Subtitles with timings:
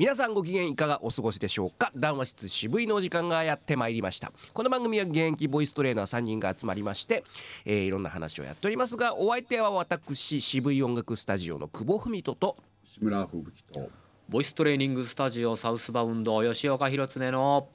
[0.00, 1.92] 皆さんご機嫌いかがお過ごしでしょうか？
[1.94, 4.32] 談話室渋いのお時間がやってまいりました。
[4.54, 7.22] この番組は現役ボイストレーナー3人が集まりまして、
[7.66, 13.90] えーいろんな話をやっておりますがお相手は私渋い音楽スタジオの久保文人と志村吹雪と
[14.30, 17.68] ボイストレーニングスタジオサウスバウンド吉岡弘恒の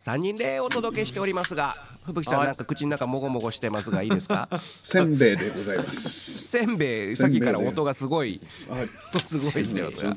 [0.00, 1.76] 3人でお届けしておりますが
[2.06, 2.46] 吹雪さんはい。
[2.48, 4.48] なんか口の中もごもごしてますがいいですか？
[4.82, 6.48] せんべいでございます。
[6.48, 8.40] せんべいさっきから音がすごい
[8.70, 8.86] はい。
[9.26, 10.16] すごいしてますが。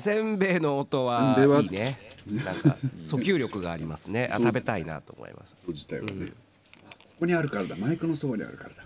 [0.00, 0.60] せんべい。
[0.60, 1.60] の音はいは？
[1.60, 1.98] いいね。
[2.26, 4.28] なんか訴求力がありますね。
[4.32, 5.54] あ食べたいなと思います。
[5.68, 6.26] 自体はね。
[6.26, 6.32] こ
[7.20, 7.76] こにあるからだ。
[7.76, 8.84] マイクのそばにあるからだ。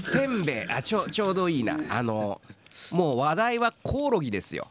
[0.00, 0.72] せんべい。
[0.72, 1.78] あちょちょうどいいな。
[1.90, 2.40] あの
[2.90, 4.68] もう話題はコオロギですよ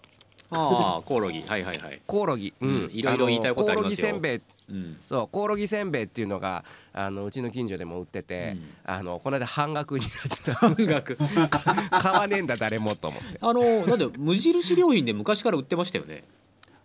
[0.56, 1.42] ああコオロギ。
[1.42, 2.02] はいはいはい。
[2.06, 2.54] コオロギ。
[2.62, 2.92] うん、うん。
[2.92, 4.14] いろいろ言いたいことありますよ。
[4.14, 4.42] のコオロギせんべい。
[4.70, 4.98] うん。
[5.08, 6.64] そうコオロギせんべいっていうのが
[6.94, 8.70] あのうちの近所でも売ってて、うん。
[8.86, 10.54] あのこの間半額になってた。
[10.56, 11.18] 半額。
[12.02, 13.38] 買わねえんだ誰もと思って。
[13.42, 16.24] あのなんで無印良品で昔から売ってましたよね。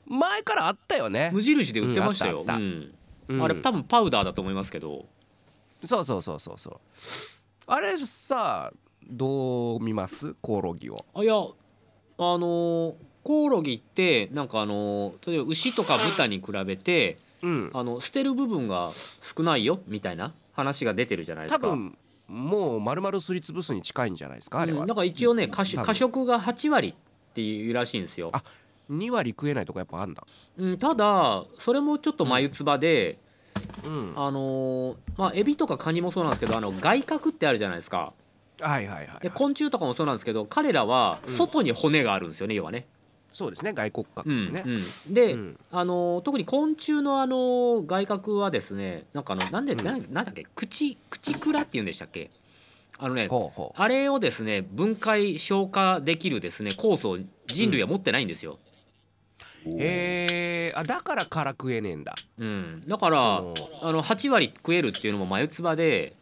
[0.07, 1.31] 前からあったよね。
[1.33, 2.63] 無印で売ってましたよ、うんあったあった。
[2.63, 2.95] うん。
[3.29, 3.45] うん。
[3.45, 5.07] あれ多分パウダーだと思いますけど。
[5.85, 6.81] そうそうそうそうそう。
[7.67, 8.73] あれさ
[9.09, 10.35] どう見ます？
[10.43, 11.05] コオロギを。
[11.15, 11.43] あいやあ
[12.19, 17.71] のコオロギってなんかあの例えば牛とか豚に比べてうん。
[17.73, 18.91] あの捨てる部分が
[19.37, 21.67] 少ないよみたいな話が出てるじゃないですか。
[21.67, 21.97] 多分
[22.29, 24.87] もう丸々すりつぶすに近いんじゃないですかあれは、うん。
[24.87, 25.85] なんか一応ね過多分。
[25.85, 28.31] 過食が8割っていうらしいんですよ。
[28.33, 28.43] あ
[28.91, 30.25] 2割食えないとこやっぱあんだ。
[30.59, 33.19] うん、ただそれもちょっと眉唾で、
[33.85, 34.13] うん。
[34.17, 38.13] あのーまあエビとかカニもそうなんですけどあの外角ってあるじゃないですか。
[38.61, 41.35] はいはいはい、で昆虫とかもそうなんですけど彼らはうん。
[41.35, 42.87] 外に骨があるんですよね要はね。
[43.33, 45.61] そうですね外骨格うんですね、うんで、うん。
[45.71, 49.85] あのー特に昆虫のあのー外角はですねなんかあのなんで、うん。
[49.85, 52.31] なんなんだっけ口口蔵っていうんでしたっけ？
[52.99, 53.29] あのね
[53.77, 58.59] あれをですね分解消化できるですね酵素を人類は持ってないんですよ。
[59.65, 62.15] へえあだから辛食えねえんだ。
[62.39, 66.15] うん、だからあの8割食えるっていうのも眉唾で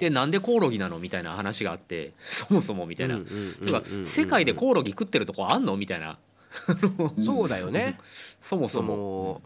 [0.00, 3.16] でなんでコオロギなのみたいな話があってそもそもみたいな。
[3.16, 6.18] うんうんうんうんてか世界でコオロギ食ってるとこあんのみたいな。
[7.20, 7.98] そうだよね。
[8.42, 8.68] そそも。
[8.68, 8.96] そも。
[8.96, 9.42] の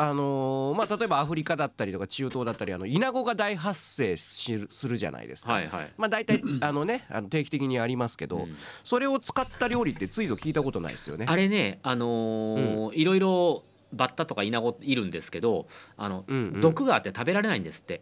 [0.00, 5.92] あのーまあ例えばアフリカだったりとか中東だったりあのイナゴが大発生しするじゃないですか、はいはい。
[5.98, 8.56] まあ大体 あのねあの定期的にありますけど、うん。
[8.84, 11.26] それを使った料理ってついぞ聞いたことないですよね。
[11.28, 15.66] あれねあのーいろいろバッタとかイナゴいるんですけど
[15.96, 16.60] あの、うんうん。
[16.60, 18.00] 毒があって食べられないんですって。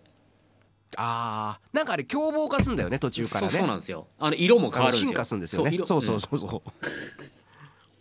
[0.96, 1.76] あー。
[1.76, 3.52] なんかあれ凶暴化すんだよね途中からね。
[3.52, 4.06] そうそうなんですよ。
[4.18, 5.08] あの色も変わるんですよ。
[5.08, 5.74] 進化するんですよね。
[5.74, 5.84] 色。
[5.84, 6.72] そうそうそうそう。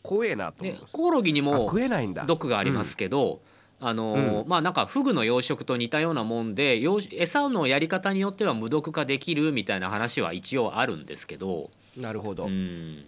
[0.02, 2.24] 怖えなとコオロギにあも食えないんだ。
[2.26, 3.42] 毒がありますけど、
[3.80, 4.48] あのーうん。
[4.48, 13.06] まあなんかフグの養殖と似たようなもんで養餌のやり方によっては無毒化できるみたいな話は一応あるんですけど、なるほど、うん、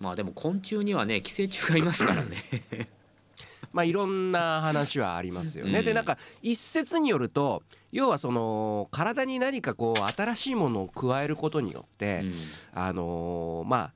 [0.00, 2.44] まあでも昆虫にはね寄生虫がいますからね。
[3.78, 5.78] まあいろんな話はありますよね。
[5.78, 5.84] うん。
[5.84, 7.62] でなんか一説によると
[7.92, 12.32] 要はその体に何かこう新しいものを加えることによって、うん。
[12.74, 13.92] あのーまあ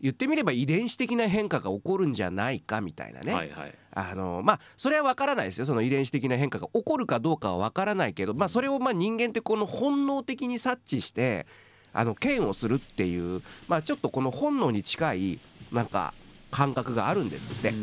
[0.00, 3.74] 言ってみれば遺伝子的な変化が起こるんじゃないかみたいなね、はいはい。
[3.94, 5.64] あのまあそれは分からないですよ。
[5.64, 11.46] その遺伝子的な変化が起こるかどうかは分からないけど、まあ、それをまあ人間ってこの本能的に察知して
[11.94, 15.38] あの嫌悪するっていう、まあ、ちょっとこの本能に近い
[15.72, 16.12] なんか
[16.50, 17.76] 感覚があるんですって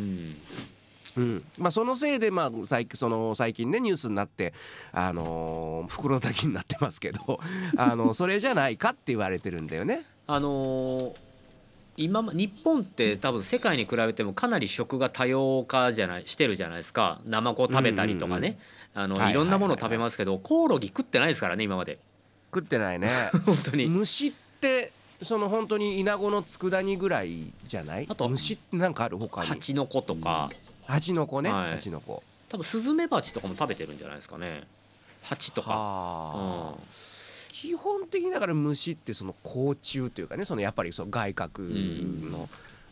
[1.16, 1.20] う。
[1.20, 1.24] ん。
[1.24, 4.54] うんまあ、そのせいで、まあ、最近その最近ねニュースになって、
[4.92, 7.40] あのー袋炊きになってますけど、
[7.78, 10.06] あのそれじゃないかって言われてるんだよね。
[10.28, 11.16] あのー
[11.98, 17.20] 今ま日本って多分世界に比べてもかなり食が多様化じゃないしてるじゃないですか。
[17.26, 18.58] ナマコ食べたりとかね、
[18.94, 22.00] あのはいろんなもの食べますけどコオロギ食ってないですからね今まで。
[22.54, 23.12] 食ってないね。
[23.46, 23.86] 本当に。
[23.88, 28.08] 虫ってその本当にイナゴの佃煮ぐらいじゃない？
[28.10, 29.18] あと虫ってなんかある？
[29.18, 29.48] 他に。
[29.48, 30.50] ハチノコとか
[30.86, 31.72] 蜂の子ね、はい。
[31.74, 32.24] 蜂の子。
[32.50, 34.64] 多分スズメバチとかも食べてるんじゃないですかね。
[35.24, 36.76] ハチとか、はあ、
[37.50, 42.50] 基本的にだから虫ってその甲虫というかねそのやっぱりその外角の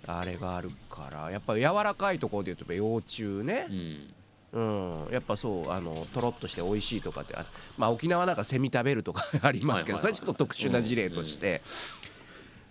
[0.08, 3.68] あれがあるからやっぱ柔らかいところで言うと幼虫ね。
[3.70, 4.14] う、ん。
[4.52, 7.46] うん、やっぱそうあのとろっとして美味しいとかってあ
[7.78, 10.16] まあ沖縄なんかセミ食べるとか ありますけど、はいはいはい。
[10.16, 11.62] それちょっと特殊な事例として、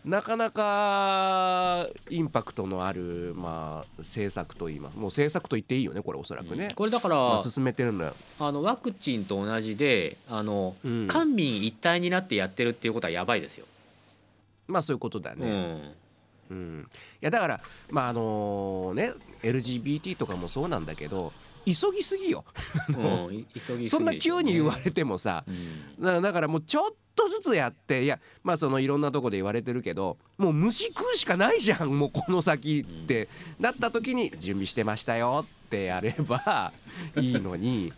[0.04, 4.96] なかなかインパクトのある、まあ、政策といいます。
[4.96, 11.08] もう政策と言っていいよねこれおそらくね、これだから、まあ、進めてるのは、あのワクチンと同じであの、うん。
[11.08, 13.66] 官民一体になってやってるっていうことはやばいですよ。
[14.66, 15.94] まあそういうことだうね、ん。
[16.50, 16.88] うん。
[16.90, 17.60] いやだから
[17.90, 19.12] まああのね
[19.42, 21.32] LGBT とかもそうなんだけど
[21.66, 22.44] 急ぎすぎよ。
[23.86, 26.02] そんな急に言われてもさうん。
[26.02, 33.28] だからだからもうちょっとずつやっていやまあそのいろんなとこで言われてるけどもう虫食うしかないじゃん もうこの先って、
[33.58, 36.72] なった時に準備してましたよってやれば
[37.16, 37.92] いいのに。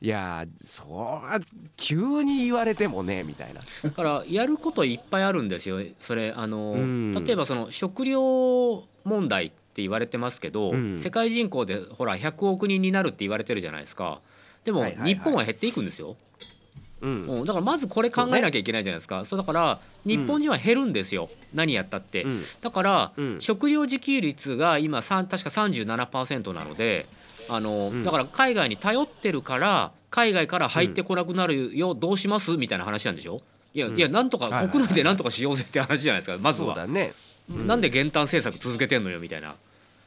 [0.00, 1.40] いやそう
[1.76, 3.62] 急に言われてもねみたいな。
[3.82, 5.80] だからやることいっぱいあるんですよ。
[6.00, 7.24] それあの、うん。
[7.24, 11.00] 例えばその食料問題って言われてますけど、うん。
[11.00, 14.20] 世界人口でほら100億人になるって言われてるじゃないですか。
[14.64, 15.14] でもはいはいはい。
[15.14, 16.16] 日本は減っていくんですよ、
[17.00, 17.26] うん。
[17.26, 19.24] うん、だからまずこれ考えなきゃいけないじゃないですか。
[19.24, 22.42] そうだから日本人は減るんですよ、何やったって、うん。
[22.60, 23.40] だから、うん。
[23.40, 27.06] 食料自給率が今確か37%なので
[27.48, 28.04] あの、うん。
[28.04, 33.42] だから海外に頼ってるから海外から入ってこなくなるよ、どうしますみたいな話なんでしょ。
[33.74, 33.98] いや、うん。
[33.98, 37.12] いやなんとか国内でなんとかしようぜって話じゃないですかまずは、そうだね。
[37.50, 37.66] うん。
[37.66, 39.54] なんで減反政策続けてんのよみたいな。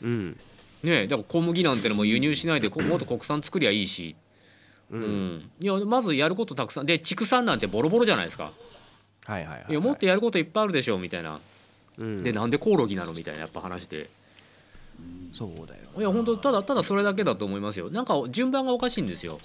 [0.01, 0.37] うん。
[0.83, 4.15] ねえだから小麦なんてのも輸入しないでこもっと国産作りゃいいし、
[4.91, 5.35] ううん。
[5.37, 6.85] んいやまずやることたくさん。
[6.85, 8.51] で畜産なんてボロボロじゃないですか。
[9.25, 9.71] はいはいはいはい。
[9.71, 11.39] いやもっとやることいっぱいあるでしょみたいな。
[11.97, 12.23] うん。
[12.23, 14.09] でなんでコオロギなのみたいなやっぱ話で
[15.33, 17.89] そうだよいや本当ただただそれだけだと思いますよ。
[17.89, 19.39] なんか順番がおかしいんですよ。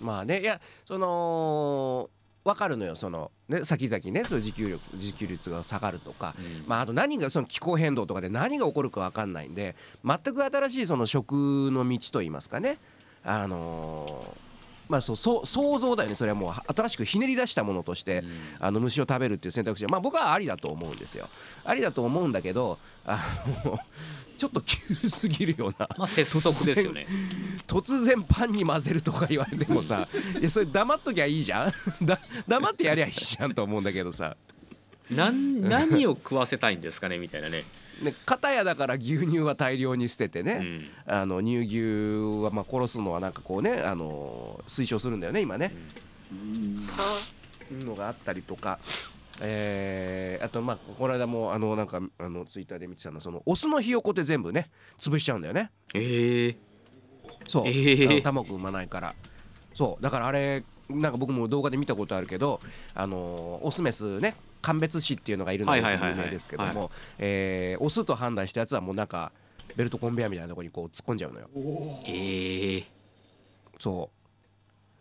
[0.00, 0.40] まあね。
[0.40, 2.08] いやその
[2.44, 2.96] 分かるのよ。
[2.96, 6.64] そのね先々ねそういう自給力自給率が下がるとか、うん。
[6.66, 12.78] まあ、あと何がその気候変動とかで何が起こるか分かんないんで全く新しいその食の道といいますかね。
[13.24, 14.49] あのー
[14.90, 16.16] まあそうそう想像だよね。
[16.16, 18.24] それはもう新しくひねり出したものとして、
[18.58, 19.84] あの虫を食べるっていう選択肢。
[19.84, 21.28] はまあ僕はありだと思うんですよ。
[21.64, 22.76] ありだと思うんだけど
[23.06, 23.24] あ
[23.64, 23.78] の
[24.36, 24.76] ちょっと急
[25.08, 25.88] すぎるような。
[25.96, 26.08] まあ
[26.64, 27.06] ですよね。
[27.68, 30.08] 突然パンに混ぜるとか言われてもさ
[30.40, 32.04] いやそれ黙っときゃいいじゃん。
[32.04, 34.36] だ黙ってやりゃいいじゃんと思うんだけどさ。
[35.10, 37.64] 何を食わせたいんですかねみたいなね、
[38.02, 40.90] ね片やだから牛乳は大量に捨ててね、うん。
[41.06, 45.74] あの乳牛はまあ殺すのはなんかこうねあの推奨するんだよね今ね、
[47.70, 48.78] のがあったりとか。
[49.42, 55.70] えーあとまあこの間もあのなんかあのツイッターで見てたのはそのオスのひよこって全部ね潰しちゃうんだよね。
[55.94, 56.56] ええ
[57.48, 58.22] そう、えー。
[58.22, 59.14] 卵産まないから。
[59.72, 60.02] そう。
[60.02, 62.60] だからあれなんか僕も動画で見たことあるけど
[62.94, 66.18] あのオスメスね鑑別士っていうのがいるのがはいはいはいはい。
[66.18, 69.32] 有名ですけどはもえーオスと判断したやつはもうなんか
[69.76, 71.48] ベルトコンベヤーみたいなところにこう突っ込んじゃうのよ。
[72.06, 72.84] ええ
[73.78, 74.19] そう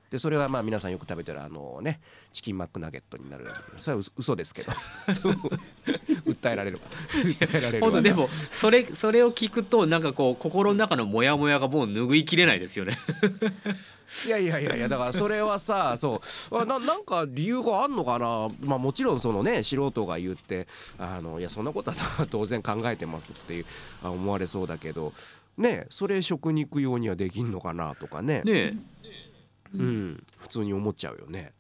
[0.10, 2.00] でそれはまあ皆さんよく食べてるあのね
[2.34, 3.46] チキンマックナゲットになる
[3.78, 4.72] それは嘘嘘ですけど。
[6.26, 6.78] 訴えられる。
[6.78, 12.98] わ訴えられるわ本当でもそれそれを聞くとなんかこう心の中のモヤモヤがもう拭いきれないですよね。
[14.26, 16.22] いやいやいやいやだからそれはさそ
[16.52, 16.58] う。
[16.58, 18.50] あななんか理由があんのかな？
[18.62, 20.68] まあもちろんそのね素人が言って
[20.98, 23.66] あのいやそんなことは当然考えてますっていう
[24.04, 25.14] あ思われそうだけど。
[25.58, 28.42] ねそれ食肉用にはできんのかなとかね。
[28.46, 28.78] ね
[29.76, 30.24] うん。
[30.38, 31.54] 普通に思っちゃうよね。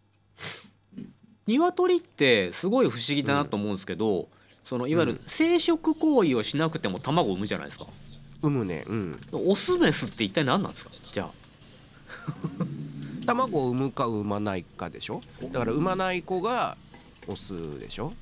[0.98, 1.04] え
[1.48, 4.30] 鶏ってすごい不思議だなと思うんですけど、
[4.64, 7.88] そのいわゆる生殖行為をしなくても卵を産むじゃないですか。
[8.42, 8.86] 産むね。
[8.88, 9.20] うん。
[9.32, 10.92] オスメスって一体何なんですか？
[11.12, 11.32] じゃあ。
[13.26, 15.22] 卵を産むか産まないかでしょ？
[15.52, 16.78] だから産まない子が
[17.28, 18.14] オスでしょ？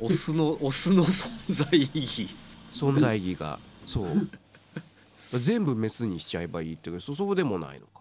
[0.00, 2.28] オスのオスの存在意義。
[2.72, 3.58] 存在意義が。
[3.86, 4.28] そう。
[5.38, 7.99] 全部メスにしちゃえばいいってそそうでもないのか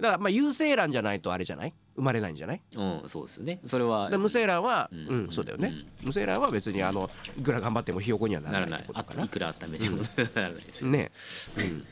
[0.00, 1.72] だからまあ有精卵じゃないとあれじゃない？
[1.96, 2.62] 生まれないんじゃない？
[2.76, 3.60] うんそうですよね。
[3.66, 7.08] それはで無精卵はううんん、そうだよね、無精卵は別にあの
[7.38, 9.22] いくら頑張ってもひよこにはなならないいらなってことかな。
[9.22, 9.28] あい。
[9.28, 10.02] くら温めてもな
[10.42, 11.12] らないですよ、ね。
[11.58, 11.86] うん。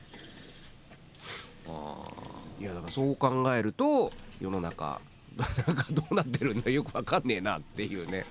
[1.69, 2.05] あ
[2.61, 5.01] いやだからそう考えると世の中
[5.37, 6.71] なんかどうなってるんだ？
[6.71, 8.27] よくわかんねえなっていうね。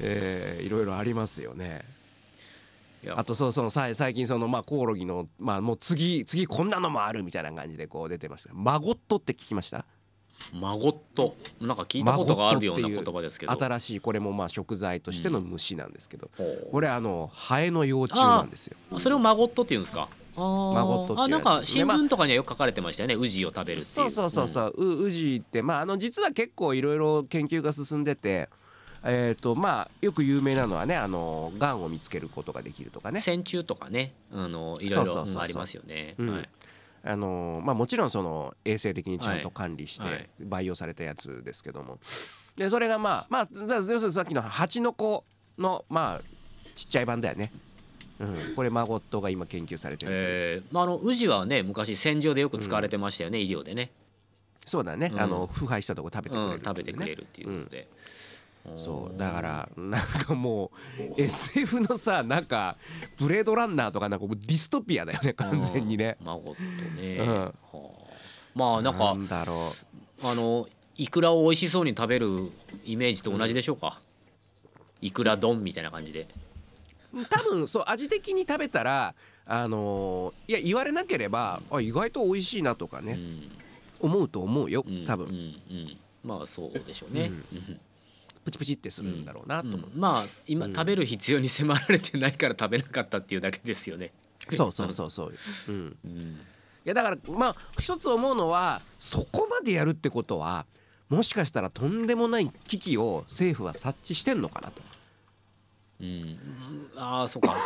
[0.00, 1.82] えーいろいろありますよね
[3.14, 8.50] あとそうそのさ最近そのまあコオロギのまあもう次次こんなのもあるみたいな感じでこう出てました。
[8.52, 9.84] マゴットって聞きました？
[10.52, 11.34] マゴット。
[11.60, 13.52] なんか聞いたことがあるような言葉ですけど。
[13.52, 16.68] 新しいこれもまあ食材としての虫なんですけど、ほう。
[16.70, 18.76] これあのハエの幼虫なんですよ。
[18.92, 20.08] あそれをマゴットって言うんですか？
[20.36, 20.44] マ
[20.84, 23.16] ゴットあなんか新聞とかにはよく書かれてましたよね。
[23.16, 23.84] ウジを食べるっていう。
[23.84, 28.48] そうそうそうそう、うウジってまああの実は結構いろいろ研究が進んでて
[29.04, 33.20] えーとまあ、よく有名なのはねあのがんを見つけることができるとかね。
[33.20, 36.16] 線虫とかねあのいろいろありますよね、
[37.04, 41.98] あのまあ、もちろんその衛生的にちゃんと管理して培養されたやつですけども。
[42.56, 45.24] でそれがまあまあだ要するにさっきの蜂の子
[45.58, 46.22] のまあ
[46.74, 47.52] ちっちゃい版だよね、
[48.18, 53.92] うん、これマゴットが今研究されてるえーまあ、あのウジはね昔戦場でよく使われてましたよね、医療でね、
[54.64, 55.20] そうだね、うん。
[55.20, 56.64] あの腐敗したとこ食べてくれるうん、っていうね。
[56.64, 57.88] 食べてくれるっていうことで、
[58.76, 60.70] そうだからなんかも
[61.16, 62.76] う SF のさなんか
[63.18, 66.16] ブレードランナーとかなんかもうディストピアだよね完全にね。
[66.20, 66.62] うんまこと
[67.00, 67.28] ね、うん。
[67.40, 68.08] はあ。
[68.54, 69.72] まあなんかなんだろ
[70.22, 72.50] あのイクラを美味しそうに食べる
[72.84, 74.00] イメージと同じでしょうか、
[75.00, 76.26] イクラ丼みたいな感じで。
[77.14, 79.14] う多分そう味的に食べたら
[79.46, 83.18] あのーいや言われなければあ意外と美味しいなとかね、
[84.00, 85.96] 思うと思うようん多分、うんうん。
[86.24, 87.80] まあそうでしょうね、うん
[88.48, 90.00] プチプチってするんだろうなと思う、うん。
[90.00, 90.74] まあ今、うん。
[90.74, 94.12] 食べる必要に迫られてないから食べなかったっていうだけですよね。
[94.50, 95.34] そうそうそうそう、
[95.68, 96.20] うん、うん。
[96.20, 96.36] い
[96.84, 100.64] やだからまあ一つ思うのはそこまでやるってことは
[101.08, 104.82] もしかしたらとんでもない危機を政府は察知してんのかなと。
[106.00, 106.38] うん、
[106.96, 107.56] ああそうか。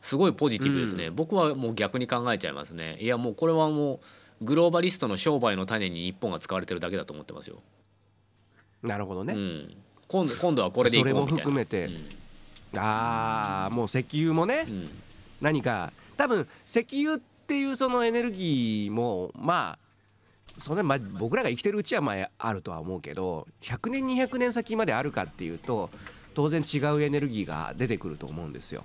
[0.00, 2.96] すごいポジティブですね、僕はもう逆に考えちゃいますね。
[3.00, 4.00] いやもうこれはも
[4.40, 7.60] うグローバリストの商売の種に日本が使われてるだけだと思ってますよ、
[8.82, 9.34] なるほどね。
[9.34, 9.76] うん、
[10.08, 11.30] 今度今度はこれでいこうみたいな。
[11.30, 11.90] それも含めて。
[12.76, 14.74] ああもう石油もね、うん。
[14.74, 14.90] うん
[15.40, 25.90] 何か多分石油っていうそのエネルギーもまあそれまあ僕らが生きてるうちはまああるとは思うけど100年200年先まであるかっていうと
[26.34, 28.84] 当然違うエネルギーが出てくると思うんですよ。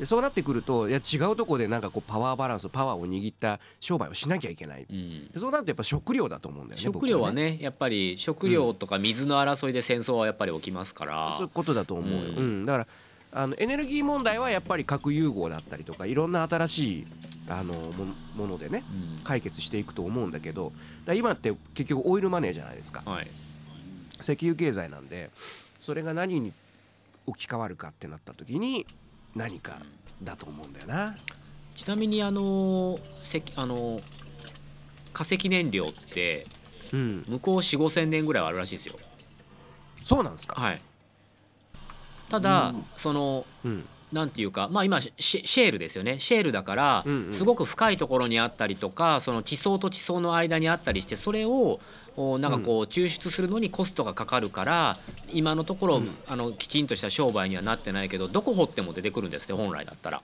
[0.00, 4.86] でそうなってくるといや違うとこでなんかこうパワーバランスパワーを握った商売をしなきゃいけない。
[4.90, 5.28] うん。
[5.30, 7.58] でそうなるとやっぱ食料だと思うんだよね食料は僕ね。
[7.60, 12.36] やっぱり食料とか水の争いで戦争はやっぱり起きますから、そういうことだと思うよ、うん。
[12.38, 12.64] うん。
[12.64, 12.86] だから
[13.32, 17.06] あのエネルギー問題はやっぱり核融合だったりとかいろんな新しい
[17.46, 18.82] あのもものでね
[19.18, 19.22] うん。
[19.22, 20.72] 解決していくと思うんだけど
[21.04, 23.02] だ今って結局オイルマネーじゃないですか。
[23.04, 23.30] はい。
[24.22, 25.28] 石油経済なんで
[25.82, 26.54] それが何に
[27.26, 28.86] 置き換わるかってなった時に
[29.34, 29.78] 何か
[30.22, 31.16] だと思うんだよな。
[31.76, 34.00] ちなみにあの石あの
[35.12, 36.46] 化石燃料って
[36.92, 38.96] うん、向こう4 5千年ぐらいはあるらしいですよ。
[40.02, 40.80] そうなんですか、はい、
[42.28, 42.84] ただ、うん。
[42.96, 46.18] そのうんなんていうかまあ今シェールですよね。
[46.18, 47.32] シェールだからうんうん。
[47.32, 51.80] すごく深いところにあったりとかその地層と地層の間にあったりしてそれを
[52.16, 54.98] おなんかこう抽出するのにコストがかかるから
[55.32, 56.10] 今のところ、うん。
[56.26, 60.22] あのきちんとした商売にはなってないけどどこ掘っても出てくるんですって本来だったら。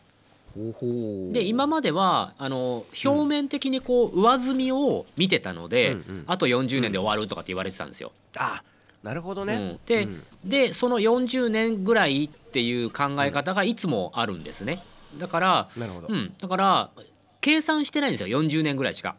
[1.32, 6.24] で今まではあの表面的にこう上積みを見てたので、うんうん。
[6.26, 8.10] あと40年で終わるとかって言われてたんですよ。
[8.36, 8.62] あ
[9.06, 9.80] なるほどね、うん。
[9.86, 10.22] でうん。
[10.44, 14.82] でその40年ぐらいっていう考え方がいつもあるんですね。
[15.16, 15.80] だから、う
[16.14, 16.90] ん、だから
[17.40, 19.14] 計算してないんですよ40年ぐらいしか。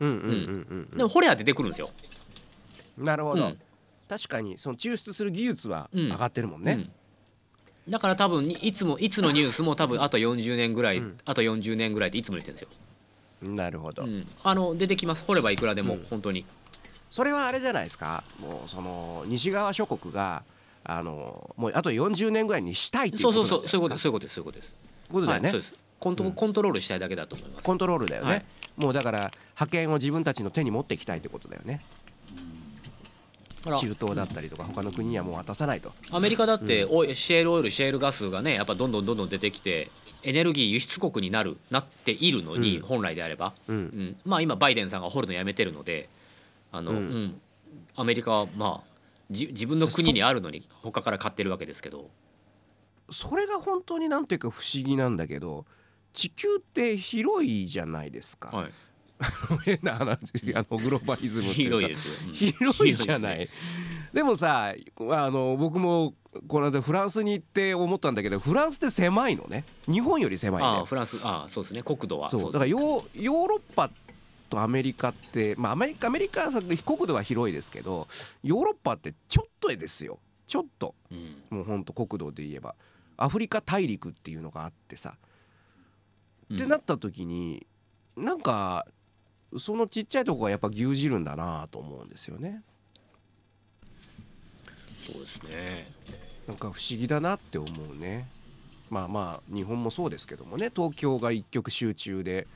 [0.00, 1.90] うんうんうんうんでも掘れば出てくるんですよ。
[2.98, 3.58] うんなるほど、うん。
[4.08, 6.10] 確かにその抽出する技術はうん。
[6.10, 6.90] 上がってるもんね、
[7.86, 7.92] うん。
[7.92, 11.18] だから多分にいつもいつのニュースも多分あと40年ぐらい、うん。
[11.24, 12.68] あと40年ぐらいっていつも言ってるんですよ。
[13.54, 15.24] なるほど、うん、あの出てきます。
[15.24, 16.06] 掘ればいくらでも、うん。
[16.10, 16.44] 本当に。
[17.10, 18.22] それはあれじゃないですか。
[18.40, 20.42] もうその西側諸国が
[20.84, 23.68] あのもうあと40年ぐらいにしたいっていうそうことそうなんじゃないですか。
[23.68, 24.02] そうそういうことです。
[24.02, 24.34] そういうことです。
[24.34, 24.74] そういうことです。
[25.10, 25.62] ことだよね、はい、
[25.98, 26.32] コントうん。
[26.32, 27.64] コントロールしたいだけだと思います。
[27.64, 28.44] コントロールだよね、はい。
[28.76, 31.82] もうだから覇権を自分たちの手に持っていきたいってことだよね。
[33.64, 35.92] 中東だったりとか他の国にはもう渡さないと。
[36.10, 39.90] アメリカだって、オイシェールオイルシェールガスがねやっぱどんどんどんどん出てきて
[40.22, 42.86] エネルギー輸出国になるなっているのに、うん。
[42.86, 43.76] 本来であれば、うん。
[43.76, 46.08] うん、まあ今バイデンさんが掘るのやめてるので
[46.72, 47.00] あの、ううん。
[47.24, 47.40] ん
[47.96, 48.88] アメリカはまあ
[49.30, 52.10] じ自分の国にあるのに他から買ってるわけですけど。
[53.10, 55.64] それが本当になんていうか不思議なんだけど
[56.12, 58.70] 地球って広いじゃないですか、はい。
[59.64, 61.76] 変な話あのグローバリズムっていうか。
[61.78, 62.34] 広いですよ、うん。
[62.34, 63.36] 広いじゃない。
[63.36, 63.52] 広
[64.12, 64.74] でもさ
[65.10, 66.14] あの僕も
[66.46, 69.64] この間フランスに行って思ったんだけどフランスって狭いのね。
[69.86, 71.82] 日本より狭いんだよああフランスああそうですね。
[71.82, 72.30] 国土は。
[72.30, 72.52] そう。
[72.52, 73.90] だからヨーヨーロッパ
[74.48, 78.08] とアメリカってまあアメリカアメリカはさ国土は広いですけど
[78.42, 80.18] ヨーロッパってちょっとですよ。
[80.46, 80.94] ちょっと。
[81.10, 81.42] うん。
[81.50, 82.74] もうほんと国土で言えば。
[83.18, 85.16] アフリカ大陸っていうのがあってさ、
[86.54, 87.66] ってなった時に
[88.16, 88.86] なんか
[89.58, 92.62] そのちっちゃいとこがやっぱ牛耳るんだなと思うんですよね。
[95.04, 95.90] そうですね。
[96.46, 98.28] なんか不思議だなって思うね。
[98.88, 100.70] まあまあ日本もそうですけどもね。
[100.74, 102.46] 東京が一極集中で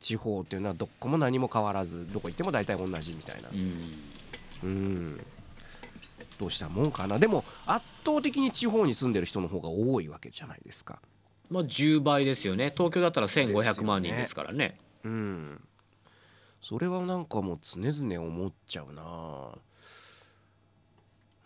[0.00, 3.48] 地方っていうのはどこも何も変わらずどこ行っても大体同じみたいな。
[3.52, 3.94] うん。
[4.62, 5.26] うん。
[6.38, 7.18] どうしたもんかな。
[7.18, 11.00] でも圧倒的に地方に住んでる人の方が多いわけじゃないですか。
[11.50, 12.72] まあ10倍ですよね。
[12.74, 14.78] 東京だったらですよ1500ね万人ですからね。
[15.04, 15.60] うん。
[16.60, 19.48] それはなんかもう常々思っちゃうな。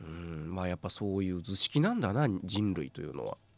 [0.03, 0.55] うん。
[0.55, 3.33] まあやっぱそういう図式なんだな人類というのは。
[3.33, 3.52] うん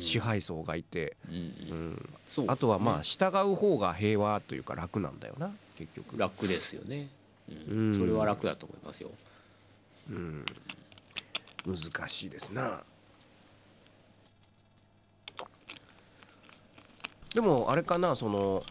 [0.00, 2.08] 支配層がいて、うん。
[2.46, 6.16] あとはまあ従う方が平和というか楽なんだよな結局。
[6.18, 7.08] 楽ですよね、
[7.48, 7.90] ううん。
[7.90, 9.10] ん、それは楽だと思いますよ。
[10.10, 10.44] うん。
[11.66, 12.82] 難しいですな。
[17.34, 18.62] でもあれかなその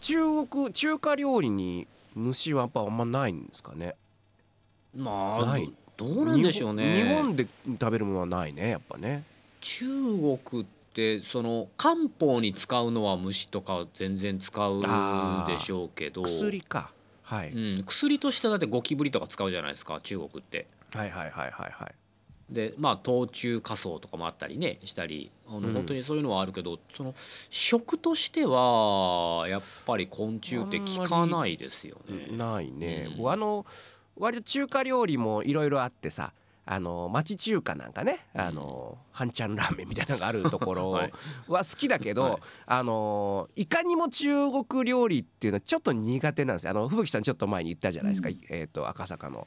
[0.00, 3.96] 中国中華料理に虫はやっぱあんまないんですかね。
[4.94, 5.72] まあない。
[5.96, 7.02] どうなんでしょうね。
[7.02, 9.24] 日本で食べるものはないねやっぱね
[9.66, 14.80] 中国ってその漢方に使うのは虫とか全然使う
[15.48, 16.22] でしょうけど。
[16.22, 16.92] 薬か。
[17.24, 20.68] はい、うん、薬としてだってゴキブリとか使うじゃないですか中国って。
[20.94, 21.94] はいはいはいはいはい。
[22.48, 25.32] でまあ冬虫夏草とかもあったりねしたり。
[25.48, 25.74] あの、うん。
[25.74, 27.16] 本当にそういうのはあるけどその
[27.50, 32.28] 食としてはやっぱり昆虫って効かないですよね。
[32.36, 33.30] ないね、うん。
[33.32, 33.66] あの
[34.16, 36.32] 割と中華料理もいろいろあってさ
[36.68, 41.10] あの町中華なんかねあの半ちゃんラーメンみたいなのがあるところ は
[41.48, 42.40] 好きだけど、はい。
[42.66, 46.72] あのいかにも中国料理っていうのはちょっと苦手なんですよ。
[46.72, 49.46] あの吹雪さんちょっと前に言ったじゃないですか、えー、と赤坂の。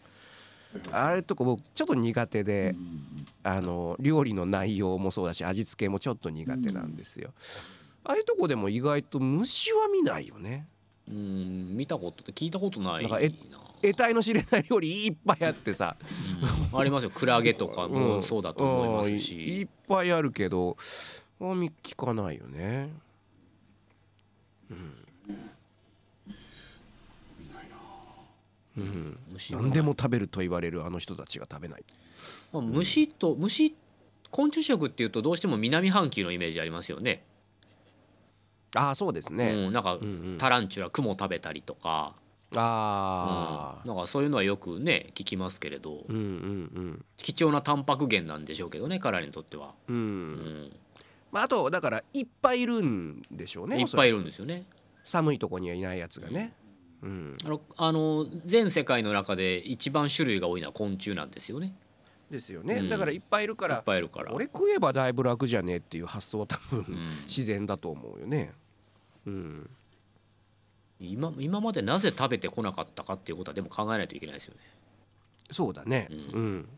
[0.91, 2.75] あれとか僕ちょっと苦手で、
[3.43, 7.33] あの料理の内容もそうだし味付けもちょっと苦手なんですよ。
[8.05, 10.67] ああいうとこでも意外と虫は見ないよね。
[11.09, 13.09] うん見たことって聞いたことないな。
[13.09, 13.31] なんかえ
[13.81, 15.97] 得体の知れない料理いっぱいあってさ、
[16.73, 16.79] うん。
[16.79, 17.11] ありますよ。
[17.11, 19.13] クラゲとかもそうだと思いますうん。
[19.13, 20.77] いいしっぱいあるけど
[21.41, 22.89] あ聞かないよね。
[24.69, 24.99] うん。
[28.77, 29.17] うん、
[29.51, 31.83] 何でも食べると言われるあの人たちが食べない。
[32.53, 33.75] まあ虫と虫
[34.31, 37.23] 昆虫食っていうとどうしても南半球のイメージありますよね。
[38.75, 39.51] ああそうですね。
[39.51, 40.05] うん、なんかうんう
[40.35, 40.37] ん。
[40.37, 42.13] タランチュラクモ食べたりとか、
[42.55, 49.95] ああ、うん、なんかそういうのはよくね聞きますけれどうんうん貴重なタンパク源なんでしょうけどね彼らにとっては、うん。
[49.95, 49.99] う。
[49.99, 50.05] うん
[50.65, 50.71] ん
[51.31, 53.79] まああとだからいっぱいいるんでしょうね。
[53.79, 54.17] いっぱいいる。
[54.17, 54.65] るんですよね。
[55.03, 56.53] 寒いとこにはいないやつがね。
[57.03, 57.37] うん。
[57.45, 61.75] あのあの全世界の中で一番種類が多いのは昆虫なんですよね。
[62.31, 62.75] ですよね。
[62.75, 63.81] うんだからいっぱいいるかいっら。
[63.83, 64.33] ぱいいるから。
[64.33, 68.53] 俺食えばだいぶ楽じゃねえっていう発想は多分、うん自然だと思うよね。
[69.27, 69.69] うん。
[70.99, 74.61] 今今までなぜ食べてこなかったかっていうことはでも考えないといけないですよね。
[75.51, 76.07] そうだね。
[76.09, 76.69] ううん。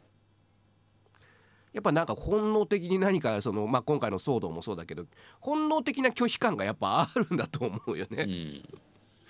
[1.73, 5.05] やっぱなんか本能的に何かそのまあ今回の騒動もそうだけど
[5.39, 8.23] 本能的な拒否感がやっぱあるんだと思うよね。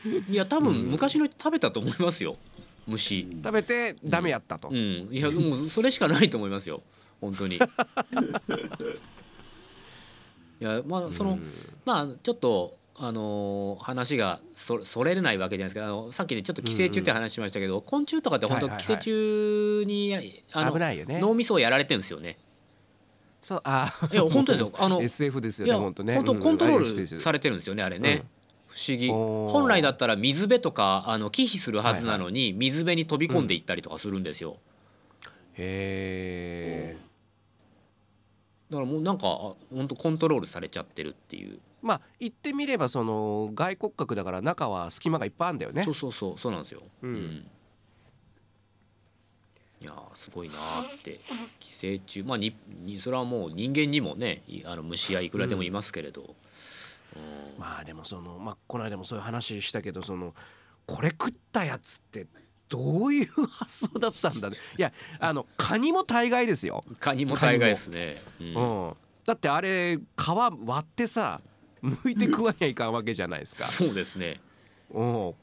[0.05, 2.37] うん、いや多分昔の人食べたと思いますよ
[2.87, 3.27] 虫。
[3.43, 4.69] 食べてダメやったと。
[4.69, 4.75] うん、
[5.11, 6.81] いやもうそれしかないと思いますよ
[7.21, 7.55] 本当に。
[10.59, 11.51] いやまあその、うん
[11.85, 21.19] まあちょっとあのー話がそそれれないわけじゃないですけどあのさっきねちょっと寄生虫って話しましたけど、昆虫とかって本当はいはい寄生虫に、あの危ないよね。
[21.19, 22.37] 脳みそをやられてるんですよね。
[23.41, 24.71] そうあいや本当ですよ。
[24.77, 26.13] あの SF ですよね本当ね。
[26.13, 26.39] 本当うん。
[26.39, 28.23] コントロールされてるんですよねあれね、
[28.67, 29.07] 不思議。
[29.07, 34.57] 本来だったら水辺とかあの忌避するはずなのに、水辺に飛び込んでいったりとかするんですよ、
[35.57, 36.97] へえ。
[38.69, 45.83] だからもうなんかあ本当コントロールされちゃってるっていう、まあ言ってみればその外骨格だから中は隙間がいっぱいあるんだよね。
[45.83, 45.93] そう。
[45.93, 47.45] そうそうそうなんですよ、うん。
[49.81, 51.19] いやーすごいなーって
[51.59, 52.23] 寄生虫。
[52.23, 56.35] まあににそれはもう人間にもねいあの虫はいくらでもいますけれど、
[57.15, 57.59] うん。
[57.59, 60.33] まあでもそのまあこの間もそういう話したけどその
[60.85, 62.27] これ食ったやつって
[62.69, 64.57] どういう発想だったんだね。
[64.77, 68.47] いやあのカニも大概ですよ、カニも大概ですね、うん。
[68.55, 68.93] うん、
[69.25, 71.41] だってあれ皮割ってさ
[71.83, 74.39] 剥いて食わにゃいかんわけじゃないですか、そうですね。
[74.93, 75.35] うん、こ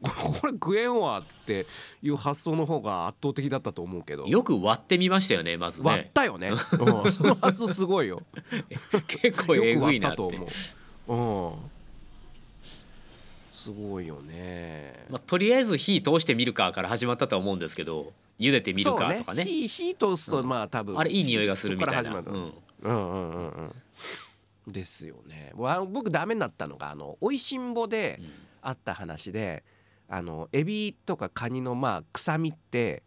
[0.44, 1.66] れ食えんわって
[2.02, 4.26] いう発想の方が圧倒的だったと思うけど。
[4.26, 5.90] よく割ってみましたよねまずね。
[5.90, 8.22] 割ったよね、うん、その発想すごいよ。
[9.08, 10.14] 結構えぐいなって。
[10.14, 10.26] ったと
[11.08, 11.70] 思う、うん、
[13.52, 15.06] すごいよね。
[15.10, 19.44] まあ、とりあえず火通してみるかから始まったとは思うんですけど茹でてみるかとかね。
[19.44, 23.72] そう火火通すとまあ多分あれいい匂いがするみたいな、うんうんうんうん
[24.68, 25.52] ですよね。
[25.54, 28.20] わ僕ダメになったのがあの「おいしんぼ」で
[28.62, 29.64] あった話で
[30.08, 33.02] あのエビとかカニのまあ臭みって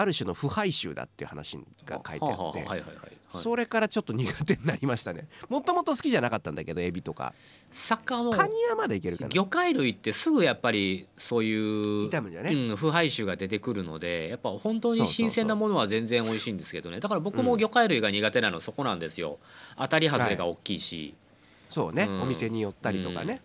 [0.00, 2.80] ある種の腐敗臭だっていう話が書いてあってははははいはいはい。
[2.80, 3.16] はい。
[3.30, 5.26] それからちょっと苦手になりましたね。
[5.48, 7.34] もともと好きじゃなかったんだけどエビとか。
[7.72, 9.30] 魚もカニはまだいけるかな。
[9.30, 12.52] 魚介類ってすぐやっぱりそういう傷むんじゃね？
[12.52, 17.00] うん、腐敗臭が出てくるのでやっぱ本当に新鮮なものは全然美味しいんですけどね。
[17.00, 19.38] だから僕も魚介類が苦手なのそこなんですよ。
[19.76, 21.14] 当たり外れが大きいし、
[21.68, 22.22] そうね、うん。
[22.22, 23.42] お店に寄ったりとかね。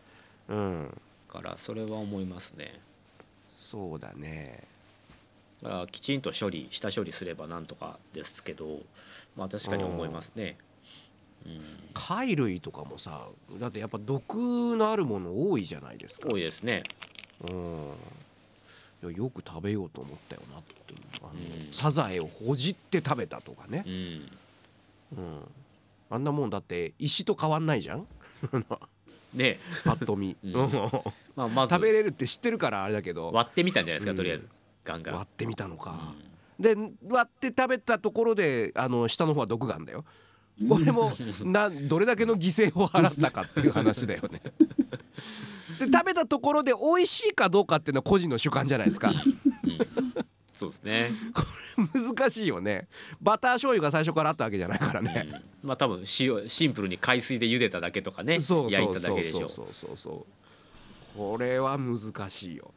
[0.49, 0.87] うん、
[1.33, 2.79] だからそれは思いますね。
[3.57, 4.71] そうだね
[5.63, 8.79] だからきちんと処理下処理すればなんとかですけど
[9.35, 10.57] まあ確かに思いますね、
[11.45, 11.61] うん、
[11.93, 13.27] 貝類とかもさ
[13.59, 14.35] だってやっぱ毒
[14.77, 16.27] のあるもの多いじゃないですか。
[16.29, 16.83] 多いですね。
[17.49, 19.13] うん。
[19.13, 21.35] よく食べようと思ったよなってあの、う
[21.69, 21.73] ん。
[21.73, 23.83] サザエをほじって食べたとかね。
[23.85, 24.31] う、ん。
[25.17, 25.39] うん、
[26.09, 28.07] あんなもんだって石と変わんないじゃん。
[29.33, 30.53] で、 パッと見、うん。
[30.53, 30.69] う ん
[31.35, 33.31] まあ、まず食べれるって知ってるからあれだけど。
[33.31, 34.47] 割ってみたんじゃないですか、うんとりあえず
[34.83, 35.15] ガンガン。
[35.15, 36.13] 割ってみたのか、
[36.59, 36.63] うん。
[36.63, 36.75] で
[37.07, 40.05] 割って食べたところであの下の方は毒があるんだよ。
[40.69, 41.11] これも
[41.45, 44.41] などれだけの犠牲を払ったかっていう話だよね。
[45.79, 49.11] で食べたところで美味しいかどうかっていうのは個人の主観じゃないですか。
[50.53, 51.09] そうですね、
[52.15, 52.87] 難しいよね。
[53.19, 55.27] バター醤油が最初からあったわけじゃないからうね、
[55.63, 55.67] ん。
[55.67, 58.39] まあ多分塩シンプルに海水で茹でただけとかね。
[58.39, 59.49] そう焼いうただけでしょそう。
[59.49, 60.11] そうそうそ
[61.15, 62.71] うこれは難しいよ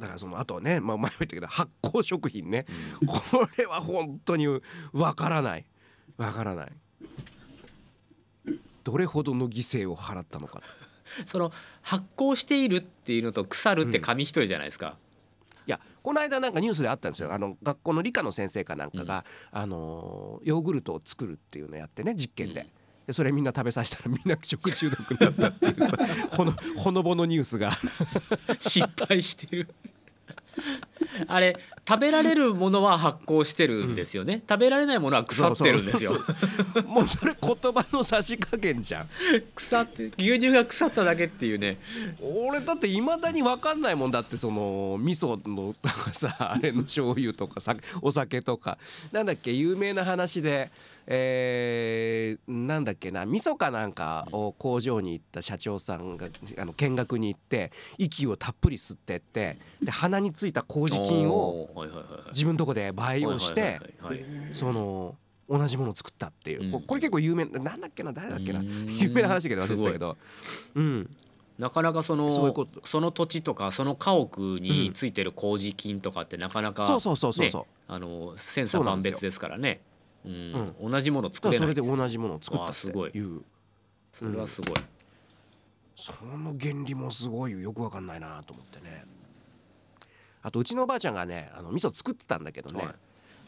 [0.00, 2.66] だからそのあとはね、まあ、前も言ったけど発酵食品ね、
[3.06, 4.46] これは本当に
[4.92, 5.66] わからない。
[6.16, 6.72] わからない。
[8.84, 10.62] どれほどの犠牲を払ったのか。
[11.26, 14.96] その発酵しているっていうのと腐るって紙一重じゃないですか、
[15.66, 17.32] いやこの間なんかニュースであったんですよ。
[17.32, 22.60] あの学校の理科の先生かなんかが、あのヨーグルトを作るっていうのをやってね実験で。
[22.60, 22.66] うん。
[22.66, 22.70] で
[23.10, 25.98] それみんな食べさせたらみんな食中毒になったっていうさ
[26.36, 27.72] ほのほのぼのニュースが。
[28.58, 29.68] 失敗してる。
[31.28, 31.56] あれ
[31.88, 36.18] 食べられるものは発酵してるんですよね、食べられないものは腐ってるんですよ。
[36.86, 39.08] もうそれ言葉の差し加減じゃん。
[39.54, 41.78] 腐って牛乳が腐っただけっていうね。
[42.20, 48.78] 俺だっていまだに分かんないもんだってその味噌のとかさあれの醤油とかさお酒とか。
[49.12, 50.70] なんだっけ有名な話で
[51.06, 62.22] えーなんだっけな味噌かなんかを工場に行った社長さんがあの見学に行って息をたっぷり吸ってってで鼻についた麹菌をおーはいはいはいはい。
[62.30, 63.80] 自分のとこで培養して
[64.52, 65.16] その
[65.48, 66.82] 同じものを作ったっていう、うん。
[66.82, 68.62] これ結構有名なんだっけな誰だっけな。
[68.62, 70.16] 有名な話だけど忘れてたけど。
[70.74, 71.16] うん。
[71.58, 72.30] なかなかその
[72.84, 77.62] その土地とかその家屋についてる麹菌とかってなかなか、そうそうそうそうそう。
[77.62, 79.80] ねあの千差万別ですからね。
[80.24, 80.74] うん。
[80.90, 81.68] 同じもの作れない。
[81.68, 83.36] らそれで同じものを作ったっていい。
[83.36, 83.42] う
[84.12, 84.74] それはすごい、
[85.96, 89.04] その原理もすごいよくわかんないなと思ってね
[90.42, 92.94] あとうちのおばあちゃんがねあの味噌作ってたんだけどね、はい。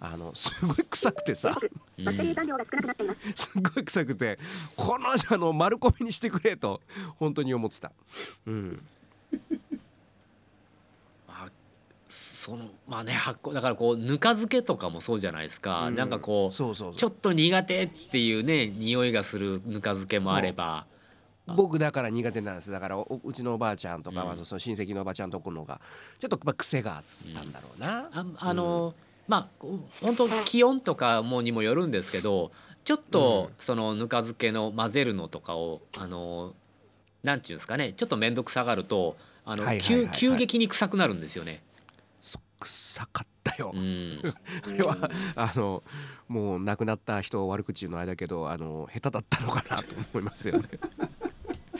[0.04, 1.56] あのすごい臭くてさ。
[1.98, 3.20] うんバッテリー残量が少なくなっています。
[3.34, 4.38] すごい臭くて
[4.76, 6.80] このあの丸米にしてくれと
[7.18, 7.92] 本当に思ってた。
[8.46, 8.82] うん。
[11.28, 11.48] まあ
[12.08, 15.94] そのまあね発酵だからこうぬか漬けとかもそうじゃないですか、うん。
[15.94, 16.98] なんかこうそうそうそう。
[16.98, 20.86] ちょっと苦手っていうね匂いがするぬか漬けもあれば
[21.46, 22.70] 僕だから苦手なんです。
[22.70, 24.26] だからおうちのおばあちゃんとか、うん。
[24.28, 25.80] まあその親戚のおばちゃんとこのが
[26.18, 28.94] ちょっとまあ癖があったんだろうな、ああの、
[29.26, 32.52] まあこう本当気温とかもにもよるんですけど
[32.84, 36.54] ちょっとそのぬか漬けの混ぜるのとかをあの
[37.22, 37.92] なんていうんですかね。
[37.96, 41.62] ちょっと面倒くさがるとあの、急急激に臭くなるんですよね。
[42.20, 44.20] そ臭かったよ、うん、
[44.64, 44.96] あれは
[45.34, 45.82] あの
[46.28, 50.68] もう亡くなった人を悪口言うのあれだけどあの下手だったのかなと思いますよね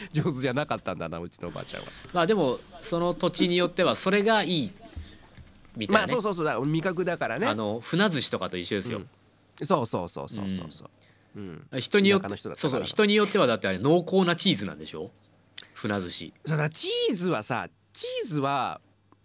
[0.13, 1.89] 上手じゃなかったんだなうちのおばあちゃんは。
[2.13, 4.71] まあでもその土地によってはそれがいい
[5.77, 6.03] みたいな、ね。
[6.03, 7.47] まあそうそうそうだから味覚だからね。
[7.47, 9.03] あの船寿司とかと一緒ですよ。
[9.63, 10.91] そうそうそうそうそうそう。
[11.35, 15.11] うん、人によってそうそう人によってはだってあれ濃厚なチーズなんでしょ？
[15.75, 16.33] 船寿司。
[16.45, 18.81] そうだチーズはさチーズは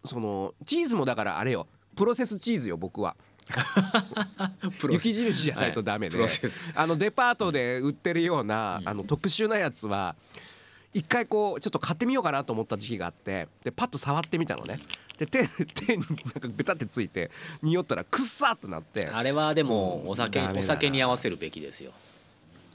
[0.06, 1.68] そのチーズもだからあれよ。
[1.96, 3.16] プロセスチーズよ僕は。
[4.90, 6.30] 雪印じゃないとダメで、はい
[6.76, 8.90] あのデパートで売ってるような、うん。
[8.90, 10.16] あの特殊なやつは
[10.94, 14.80] 一回こうちょっと買ってみようかなと思った時期があってでパッと触ってみたのね。
[15.18, 19.08] で手 手になんかベタってついて匂ったらくっさってなって。
[19.08, 20.10] あれはでもうん。
[20.12, 21.92] お酒お酒に合わせるべきですよ。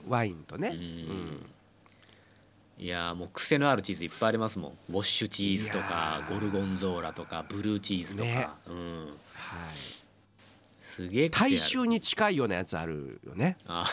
[0.08, 0.78] ワインとね、ううん。
[0.80, 1.46] ん
[2.78, 4.78] いやーもう癖のあるチーズいっぱいありますもん。
[4.90, 8.48] ウォッシュチーズといかゴルゴンゾーラとかブルーチーズとか、ね。
[8.66, 9.12] うん、はい、
[10.78, 13.86] すげえ大衆に近いようなやつあるよね、あ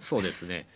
[0.00, 0.68] そうですね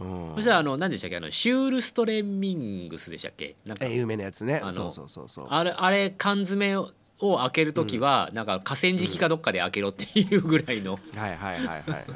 [0.00, 0.32] うん。
[0.36, 1.16] そしたらあの何でしたっけ？
[1.16, 3.56] あのシュールストレミングスでしたっけ？
[3.64, 4.60] なんかえ有名なやつね。
[4.62, 5.46] あのそうそうそうそう。
[5.50, 10.98] あれあれ缶詰をを開ける時は、なんか河川敷かどっかで開けろっていうぐらいの。
[11.14, 12.06] はいはいはいはいはい。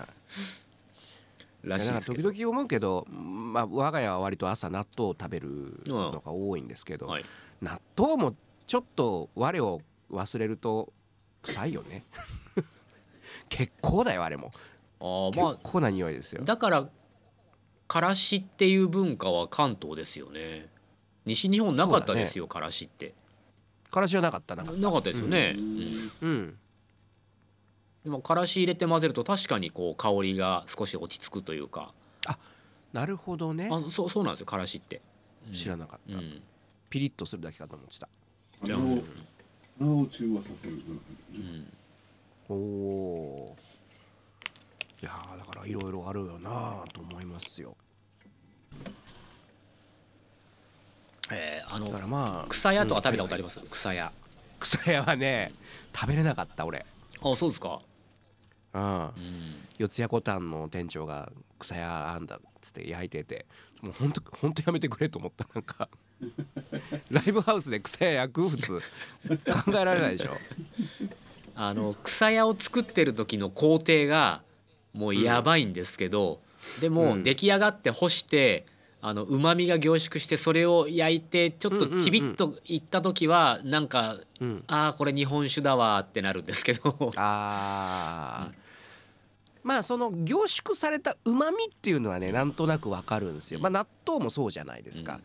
[1.64, 7.24] らしいですけど、時々思うけど、まあ、我が家は割と朝納豆を食べるのが多いんですけど、はい、
[7.62, 8.34] 納豆も
[8.66, 10.92] ちょっと我を忘れると
[11.42, 12.04] 臭いよね。
[13.48, 14.52] 結構だよあれも。
[15.00, 16.42] あーま結構な匂いですよ。
[16.42, 16.88] あだから
[17.90, 20.68] からしっていう文化は関東ですよね。
[21.26, 23.14] 西日本なかったですよ、からしって。
[23.90, 26.12] からしはなかったななかったですよね、うん。
[26.20, 26.58] うん。
[28.04, 31.92] でもからし入れて混ぜると確かにこう香りが少し落ち着くというか。
[32.92, 33.68] なるほどね。
[33.72, 35.02] あそうそうなんですよからしって、
[35.52, 36.40] 知らなかった、うん、
[36.90, 38.08] ピリッとするだけかと思ってた。
[38.62, 38.98] じゃあ鼻を
[39.80, 40.74] 鼻を中和させる。
[41.34, 41.72] うん。
[42.50, 43.56] おお
[45.02, 47.76] いやーだからいろいろあるよなと思いますよ。
[51.32, 53.60] えーあのだからまあ草屋とか食べたうんことあります？
[53.70, 54.12] 草屋。
[54.58, 55.52] 草屋はね
[55.94, 56.84] 食べれなかった俺。
[57.22, 57.80] あそうですか？
[58.74, 58.82] うん。
[58.82, 59.12] うん。
[59.78, 63.46] 四谷コタンの店長が草屋あんだっつって焼いてて
[63.80, 65.88] もうほんとほんとやめてくれと思ったなんか。
[67.10, 68.80] ライブハウスで草屋焼く普通。
[69.64, 70.36] 考えられないでしょ。
[71.54, 74.42] あの草屋を作ってる時の工程が
[74.92, 76.40] もうやばいんですけど、
[76.80, 77.22] でもうん。
[77.22, 78.66] 出来上がって干して
[79.02, 87.10] あの旨味が凝縮してそれを焼いてちょっとちびっといった時はなんかうんああこれ日本酒だわーってなるんですけど。
[87.16, 88.54] あー。
[89.62, 93.60] まあその凝縮されたうまみっていうのはねなんとなくわかるんですよ。
[93.60, 95.20] まあ納豆もそうじゃないですか。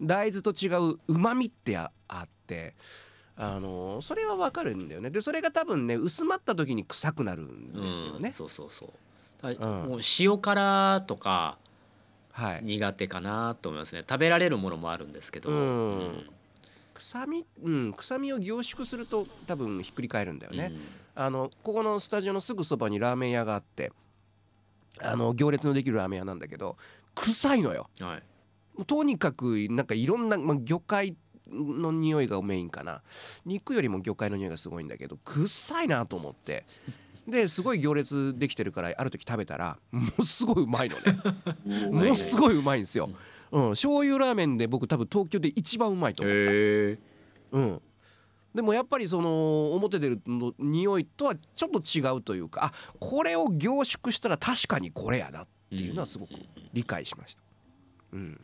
[0.00, 2.74] 大豆と違ううまみってああって。
[3.40, 5.10] あのそれはわかるんだよね。
[5.10, 8.22] でそれが多分ね薄まった時に臭くなるんですようん。
[8.22, 8.88] ね、そうそうそう
[9.42, 9.88] だうん。
[9.88, 11.58] もう塩辛とか
[12.32, 12.60] はい。
[12.62, 14.04] 苦手かなと思いますね。
[14.08, 16.30] 食べられるものもあるんですけど、うん。
[16.94, 20.72] 臭みうん臭みを凝縮すると多分ひっくり返るんだよね、
[21.14, 23.92] あのここのスタジオのすぐそばにラーメン屋があって
[25.00, 26.76] あの行列のできるラーメン屋なんだけど
[27.14, 27.88] 臭いのよ。
[28.00, 28.84] うんはい。
[28.84, 31.16] とにかくなんかいろんな、まあ、魚介
[31.50, 33.02] の匂いがメインかな。
[33.46, 36.64] 肉よりも魚介の匂いがすごいんだけど臭いなと思って
[37.30, 41.02] ですごい行列できてるからある時食べたらもうすごいうまいのね。
[42.08, 43.10] もうすごいうまいんですよ、
[43.52, 46.98] うん、醤油ラーメンで僕多分東京で一番うまいと思う、へえ。
[47.52, 47.82] うん、
[48.54, 56.30] でもやっぱりその表出るの匂いとはちょっと違うというかあこれを凝縮したら確かにこれやなっていうのはすごく
[56.72, 57.42] 理解しました。
[58.12, 58.40] うん、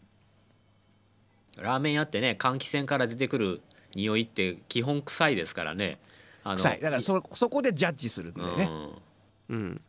[1.57, 3.62] ラーメン屋ってね換気扇から出てくる
[3.94, 5.99] 匂いって基本臭いですからね
[6.44, 6.80] 臭い。
[6.80, 8.70] だからそそこでジャッジするんだよね。
[9.48, 9.57] うん。
[9.57, 9.83] うん、だか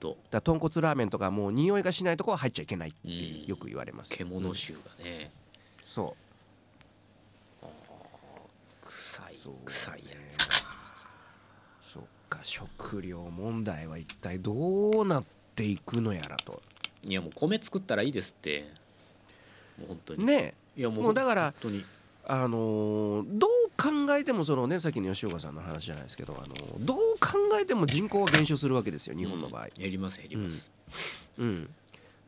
[0.00, 4.10] とら豚骨ラーメンとかもう匂いがしないとこは入っちゃいけないってよく言われます。
[4.10, 5.30] うん獣臭がね、
[5.86, 7.66] そう。
[8.84, 10.16] 臭い臭いや
[11.82, 15.24] つそっか食料問題は一体どうなっ
[15.54, 16.62] ていくのやらと。
[17.04, 18.70] いやもう米作ったらいいですって。
[19.78, 20.24] もう本当に。
[20.24, 21.84] ねいやもうもうだから本当に。
[22.24, 29.62] あのーどう考えてもそのねさっきの吉岡さんの話じゃないですけど、あのーどう考えても人口は減少するわけですよ日本の場合。
[29.76, 30.70] うんやりますやります、
[31.38, 31.68] うん。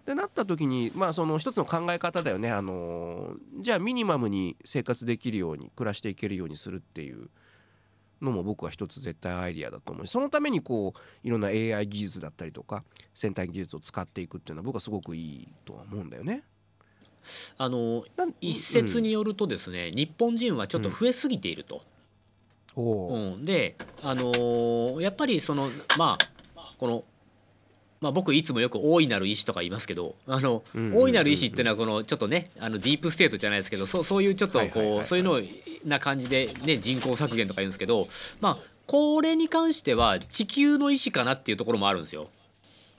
[0.04, 7.28] でなった時にまあその一つの考え方だよね、あのーじゃあミニマムに生活できるように暮らしていけるようにするっていう
[8.20, 12.82] のも僕は一つ絶対アイディアだと思うしそのためにこういろんな AI 技術だったりとか
[13.14, 16.42] 先端技術を使っていくっていうのは僕はすごくいいとは思うんだよね。
[17.58, 18.04] あの
[18.40, 21.82] 一説によるとですね、日本人はちょっと増えすぎていると、
[22.76, 23.44] うん。
[23.44, 26.18] であのーやっぱりそのま
[26.56, 27.04] あこの
[28.00, 31.02] まあ、僕いつもよく大いなる意志とか言いますけどあの、うんうんうんうん。
[31.04, 35.40] 大いなる意志っていうのはこのちょっとねあのディープステートじゃないですけどそうそういうちょっとこう、そういうの
[35.86, 38.08] な感じで、ね、人口削減とか言うんですけど
[38.40, 42.28] まあこれに関しては地球の意志かなっていうところもあるんですよ。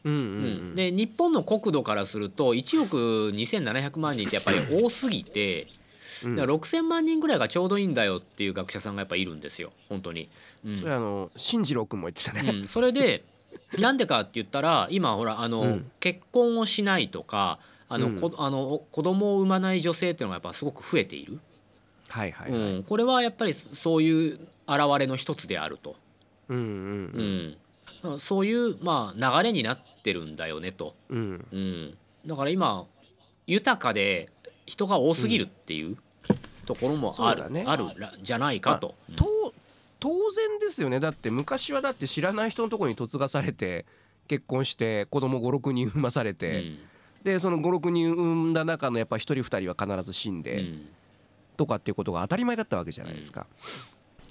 [0.05, 0.71] うんうんううん。
[0.71, 2.97] ん、で日本の国土からすると1億
[3.35, 5.67] 2700万人ってやっぱり多すぎて。
[6.23, 6.35] うん。
[6.35, 10.29] だから6,000万人ぐらいがちょうどいいんだよっていう学者さんがやっぱいるんですよ本当に。
[10.65, 10.79] うん。
[10.79, 12.49] それあの進次郎君も言ってたね。
[12.49, 13.23] うん、それで
[13.79, 15.91] なんでかって言ったら今ほらあの、うん。
[15.99, 18.19] 結婚をしないとかあの、うん。
[18.19, 21.39] こあの子供を産まない女性っていうのがやっぱすごく増えている、
[22.09, 22.61] はいはいはい。
[22.61, 25.95] うん、これはやっぱりそういう現れの一つであると、
[26.49, 26.61] うんう
[28.03, 28.15] うん。
[28.15, 28.19] ん。
[28.19, 31.17] そういう、まあ、流れになってるんだよねと、うん。
[31.17, 31.45] うん。
[31.51, 32.85] うん、だから今
[33.47, 34.29] 豊かで
[34.67, 35.97] 人が多すぎるっていう
[36.67, 37.63] ところもある,、ね。
[37.65, 38.93] あるらじゃないかと。
[39.15, 39.53] と
[39.99, 40.99] 当然ですよね。
[40.99, 43.87] だって昔はだって知らない人のところに嫁がされて
[44.27, 46.77] 結婚して子供56人産まされうて、ん。
[47.23, 50.87] でその56人産んだ中のやっぱ1人2人は必ず死んうで、ん。
[51.57, 53.47] とかっていうことが当たり前だったわけじゃないですか。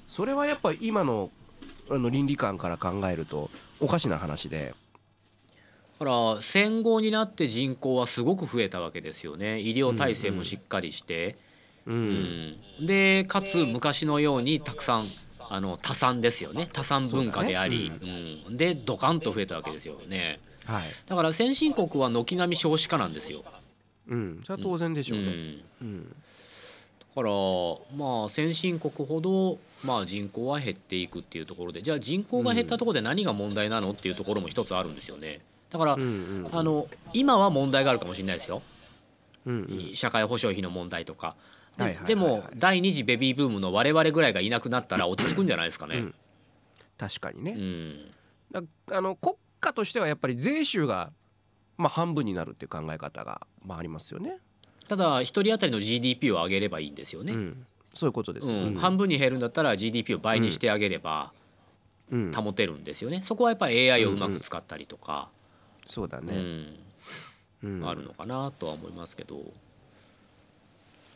[0.07, 1.33] それはやっぱ今の
[1.91, 4.75] あの倫理観から考えるとおかしな話で。
[5.99, 9.61] だから戦後になって人口はすごく増えたわけですよね。
[9.61, 11.37] 医療体制もしっかりして、
[11.87, 12.57] ううん。
[12.83, 12.87] ん。
[12.87, 15.09] でかつ昔のようにたくさん
[15.49, 16.69] あの多産ですよね。
[16.73, 17.93] 多産文化であり。
[18.01, 18.09] そう
[18.51, 20.41] う、ん、でドカンと増えたわけですよね。
[20.67, 20.83] はい。
[21.07, 23.45] だから先進国は軒並み少子化なんですよ、
[24.09, 25.25] うん、それは当然でしょうね。
[25.27, 26.09] うん、うん。
[26.09, 26.15] だ
[27.15, 27.31] から
[27.97, 31.83] まあ先進国ほどまあ人口は減っていくっていうところで。
[31.83, 35.41] じゃあ人口が減ったところで何が問題なのっていうところも一つあるんですよね
[35.75, 38.63] だから、うんうんあの今は問題があるかもしれないですよ。
[39.45, 39.97] うんうん。
[39.97, 41.35] 社会保障費の問題とか。
[41.77, 42.07] ではいはいはいはい。
[42.07, 45.97] でも第二次ベビーブームの我々ぐらいがいなくなったら落ち着くんじゃないですかね。
[45.97, 46.15] うん。
[46.97, 48.13] 確かにね、うん。
[48.53, 51.11] だあの国家としてはやっぱり税収が
[51.77, 54.39] まあ半分になるっていう考え方がまあありますよね。
[54.87, 57.33] ただ一人当たりの GDP を上げればいいんですよね。
[57.33, 58.59] うん、そういうことですよ。
[58.59, 58.75] うん。
[58.77, 61.33] 半分に減るんだったら GDP を倍にしてあげれば
[62.11, 63.23] うん、保てるんですよね。
[63.23, 65.44] そこはやっぱり AI をうまく使ったりとか、う
[65.87, 66.35] そうだね。
[66.35, 66.67] ん
[67.63, 69.41] うん、あるのかなとは思いますけど。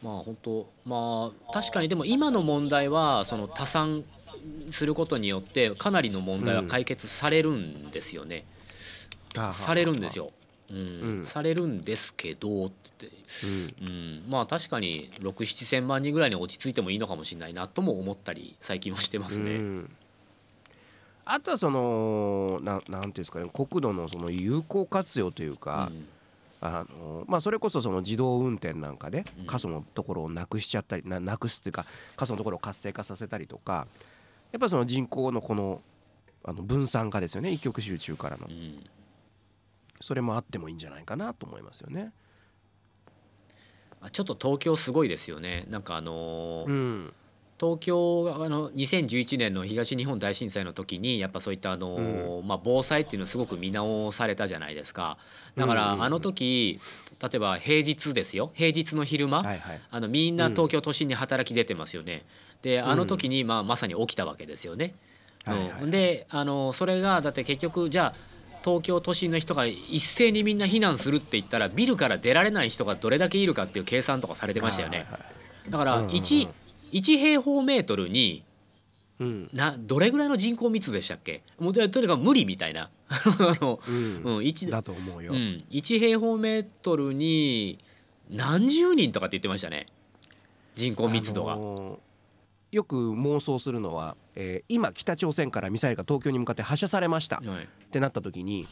[0.03, 4.05] まあ本当まあ確かにでも今の問題はその多産
[4.71, 8.45] することによってかなりの問題は解決されるんですよね。
[9.37, 10.19] あされるんです。
[10.19, 10.33] よ。
[10.71, 10.81] うんう
[11.23, 13.09] んされるんですけどって、
[13.81, 19.59] うん、まあ確かに6,7,000万人ぐらいに落ち着いてもいいのかもしれないなとも思ったり最近はしてますうんうね。
[19.59, 19.91] ん
[21.31, 25.93] あとはそのななんていうんですかね国土のその有効活用というか、
[26.63, 29.47] あのまあ、それこそその自動運転なんかでうん。
[29.47, 31.85] 過疎のところをなくしちゃったりななくすっていうか
[32.17, 33.87] 過疎のところを活性化させたりとか
[34.53, 35.83] やっぱりその人口のこの
[36.45, 38.49] あの分散化ですよね一極集中からの。
[40.01, 42.13] それもあってもいいんじゃないかなと思いますよね。
[44.01, 45.67] あちょっと東京すごいですよね。
[45.69, 47.13] なんかあのーうん
[47.61, 55.19] 東京があの2011年の東日本大震災の時にやっぱそういったあのー、まあ、防災っていうのをすごく見直されたじゃないですか。
[55.57, 55.99] だかうんうんうん。
[55.99, 56.79] らあの時
[57.21, 58.53] 例えば平日ですよ。
[58.55, 59.81] 平日の昼間、はいはい。
[59.91, 62.25] あのみんな東京都心に働き出てますよね。
[62.63, 64.95] であの時にまあまさに起きたわけですよね。
[65.45, 65.83] はいはいはい。
[65.83, 75.07] うん、であのそれがだって結局じゃあ東京都心の人が一斉にみんな避難するって言ったらビルから出られない人がどれだけいるかっていう計算とかされてましたよね。
[75.69, 76.15] だからうんうんうん。
[76.17, 76.49] 1,
[76.93, 78.45] 1平方メートルに
[79.21, 79.51] うん。
[79.53, 81.43] などれぐらいの人口密度でしたっけ？
[81.59, 82.91] もうととにかく無理みたいな。
[83.09, 83.23] あ
[83.61, 83.95] のうん。
[84.23, 85.33] うん、1, だと思うよ。
[85.33, 87.79] うん、1平方メートルに
[88.31, 89.87] 何十人とかって言ってましたね。
[90.77, 91.55] 人口密度が。
[91.55, 91.99] あのー
[92.71, 97.41] よく妄想するのは、えー今北朝鮮からミサイルが東京に向かって発射されました。
[97.43, 97.69] っはい。
[97.91, 98.69] てなった時に、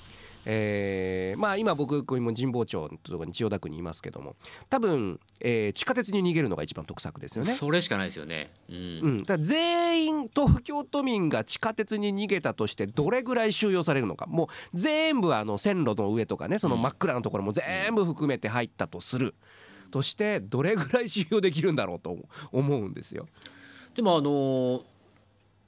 [0.49, 4.37] えーまあ今僕こう今神保町のところに千代田区にいますけども
[4.71, 7.53] 多分、えー地下鉄に逃げるのが一番得策ですよね。
[7.53, 8.51] それしかないですよね。
[8.69, 8.79] うんう
[9.09, 19.35] ん、だ全員東京都民が地下鉄に逃げたとしてどれぐらい収容されるのかもう全部あの線路の上とかねその真っ暗なところも全部含めて入ったとする
[19.91, 22.17] としてどれぐらい収容できるんだろうと
[22.53, 23.27] 思うんですよ。
[23.95, 24.83] でもあのー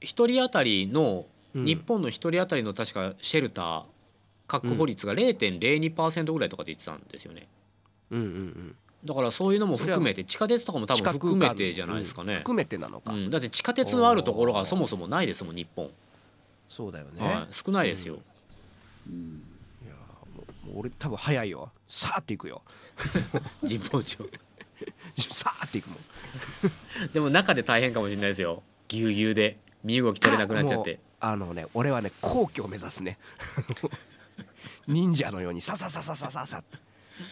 [0.00, 3.82] 一人当たりのうん日本の一人当たりの確かシェルター
[4.48, 7.46] 確保率が0.02%ぐらいとかで言ってたんですよね。
[8.10, 8.76] うんうんうん。
[9.04, 12.32] だからそういうのも含めて地下鉄とかも多分含めてじゃないですかね。
[12.32, 15.90] うん含めてなのか、うん、だって地下鉄のあるところがそもそもないですもん日本、
[16.68, 18.18] そうだよね、はい、少ないですよ。
[19.06, 19.42] うん。
[19.84, 19.94] いや
[20.74, 21.70] 俺多分早いよ。
[21.86, 22.62] さーっていくよ。
[23.62, 24.18] 神保町。
[25.30, 25.98] さーっていくもん。
[27.12, 28.62] でも中で大変かもしれないですよ。
[28.88, 31.00] ぎゅうぎゅうで身動き取れなくなっちゃって。
[31.20, 33.18] あのね俺はね皇居を目指すね
[34.88, 36.78] 忍者のようにさささささささって。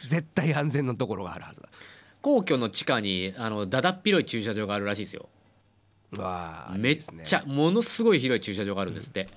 [0.07, 1.69] 絶対安全なところがあるはずだ。
[2.21, 5.29] 皇居の地下にあのだだっ広い駐車場があるらしいですよ。
[6.16, 9.29] うわーいめっちゃものすごい広い駐車場があるんですって、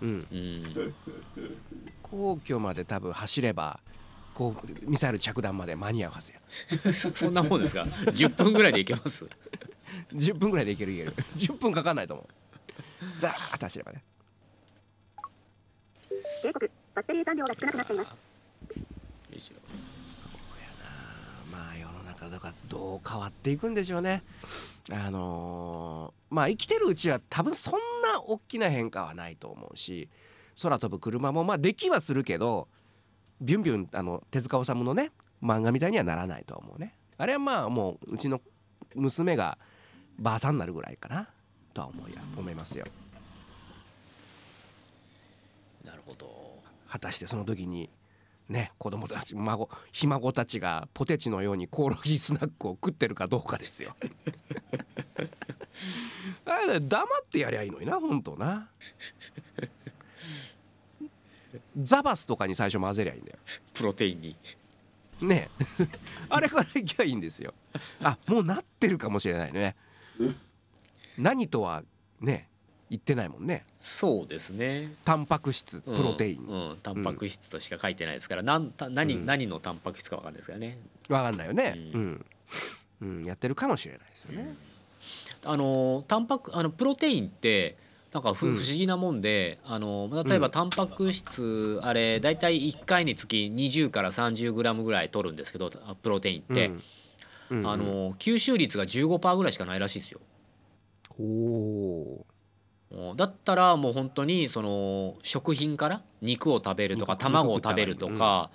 [0.00, 0.26] うん。
[0.30, 0.94] うん、
[2.02, 3.80] 皇居まで多分走れば
[4.34, 6.92] こうミサイル着弾まで間に合うはずや。
[7.14, 9.26] そんなもんですか？10分ぐらいで行けます？
[10.14, 11.14] 10分ぐらいでいけるいける。
[11.36, 12.26] 10分かかんないと思う。
[13.20, 14.02] ザーッと走ればね。
[16.42, 17.72] 警告バッテリー残量が少な。
[17.72, 18.14] くなっていますよ
[19.34, 19.54] いしょ
[21.50, 24.22] まあ世の中だからどう変わっていくんでしょうね。
[24.90, 30.08] あのーまあ生きてるうちは多分そんな大きな変化はないと思うし
[30.62, 32.68] 空飛ぶ車もまあできはするけど
[33.40, 35.10] ビュンビュンあの手塚治虫のね
[35.42, 36.94] 漫画みたいにはならないとは思うね。
[37.16, 38.40] あれはまあもううちの
[38.94, 39.56] 娘が
[40.18, 41.28] ばあさんになるぐらいかな
[41.72, 42.86] とは思いや思いますよ。
[45.84, 46.49] なるほど
[46.90, 47.88] 果たしてその時に
[48.48, 53.94] ね子供たち孫ひ孫たちがポテチのようにコオロギスナックを食ってるかどうかですよ。
[56.44, 58.68] あれ黙ってやりゃいいのにな本当な。
[61.80, 63.38] ザバスとかに最初混ぜりゃいいんだよ。
[63.72, 64.36] プロテインに。
[65.20, 65.48] ね。
[65.80, 65.86] え
[66.28, 67.54] あれからいきゃいいんですよ。
[68.02, 69.76] あもうなってるかもしれないね。
[71.16, 71.84] 何とは
[72.20, 72.49] ね
[72.90, 73.64] 言ってないもんね。
[73.78, 74.92] そうですね。
[75.04, 79.26] タンパク質プロテイン、うんうんタンパク質としか書いてないですから、なんた何、うん。
[79.26, 80.76] 何のタンパク質かわかんないですからね。
[81.08, 81.74] わかんないよね。
[81.94, 82.26] ううん、
[83.02, 83.24] うん。
[83.24, 84.56] やってるかもしれないですよね、
[85.44, 87.76] あのタンパクあのプロテインって
[88.12, 88.56] なんかふ、うん。
[88.56, 96.72] 不思議なもんであの例えばタンパク質、あれ大体1回につき20から30グラムぐらい取るんですけどあプロテインって、
[97.50, 97.66] うん。
[97.68, 100.20] あの吸収率が15%ぐらいしかないらしいですよ。
[101.20, 102.29] おおうん
[103.16, 108.50] だったらもう本当にその食品から肉を食べるとか肉卵を食べるとか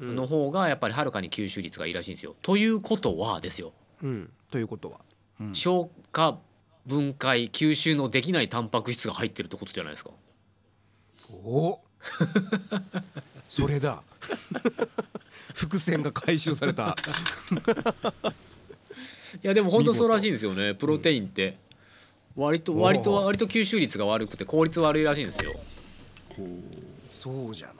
[0.00, 0.16] うん。
[0.16, 2.36] の方がやっぱりはるかに吸収率がいいらしいんですよ。
[2.42, 3.72] ということはですよ。
[4.02, 4.30] うん。
[4.50, 5.00] ということは、
[5.40, 5.54] うん。
[5.54, 6.38] 消化
[6.86, 10.10] 分解吸収のできないタンパク質が入ってるってことじゃないですか。
[11.44, 11.80] お
[13.48, 14.02] それだ。
[15.54, 16.96] 伏線が回収された。
[19.42, 20.74] いやでも本当そうらしいんですよね。
[20.74, 21.58] プロテインって
[22.38, 25.58] 割と割と割と吸収率が悪くて効率悪いらしいんですよ。
[27.10, 27.72] そうじゃな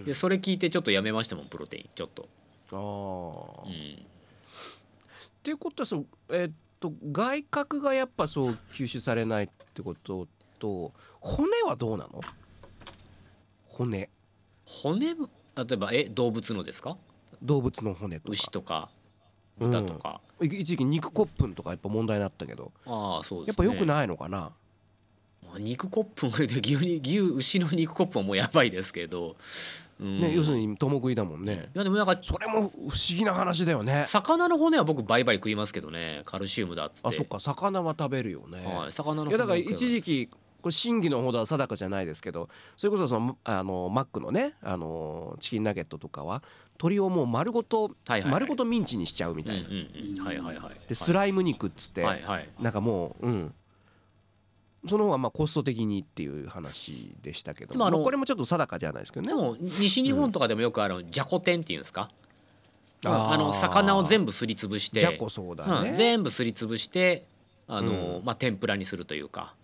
[0.00, 0.04] い。
[0.04, 1.88] でそれ聞いてちょっとやめましたもんプロテイン。
[1.94, 2.28] ちょっと。
[2.72, 2.76] あ
[3.64, 4.04] あ、っうん。
[5.44, 10.26] ていうことはそのえっと外角がやっぱそう吸収されないってこと
[10.58, 12.20] と骨はどうなの？
[13.68, 14.10] 骨。
[14.64, 15.06] 骨？
[15.06, 15.14] 例
[15.72, 16.96] えばえ動物のですか？
[17.40, 18.32] 動物の骨とか。
[18.32, 18.90] 牛とか
[19.58, 22.72] 豚とか、い一時期肉骨粉とかやっぱ問題になったけど。
[22.86, 23.46] ああそうね。
[23.48, 24.52] やっぱ良くないのかな？
[25.44, 29.36] まあ肉コップで牛に牛牛の肉コップはもうやばいですけど、
[30.00, 30.20] うん。
[30.20, 31.70] ね要するに共食いだもんね。
[31.74, 34.04] いやでもなんかそれも不思議な話だよね。
[34.06, 36.22] 魚の骨は僕バリバリ食いますけどね。
[36.24, 37.08] カルシウムだっつって。
[37.08, 37.40] あそっか。
[37.40, 40.28] 魚は食べるよね、はい、魚のいやだから一時期
[40.60, 46.42] これ真偽のほどは定かじゃないですけどそれこそそのあのマックのねあのチキンナゲットとかは
[46.72, 48.32] 鶏をもう丸ごと、はいはいはい。
[48.32, 50.24] 丸ごとミンチにしちゃうみたいな、うんうんうん。
[50.24, 52.48] はいはいはいでスライム肉っつって、はいはい。
[52.60, 53.54] なんかもううん。
[54.88, 59.28] その方がまあコスト的にっていう話でしたけどでもあのまあこれもちょっと定かじゃないですけどね。
[59.28, 62.10] でも西日本とかでもよくあるじゃこ天っていうんですか、
[63.04, 67.24] あの魚を全部すりつぶしてじゃこそうだね、うん、全部すりつぶして
[67.66, 68.24] あの、うん。
[68.24, 69.54] まあ、天ぷらにするというか、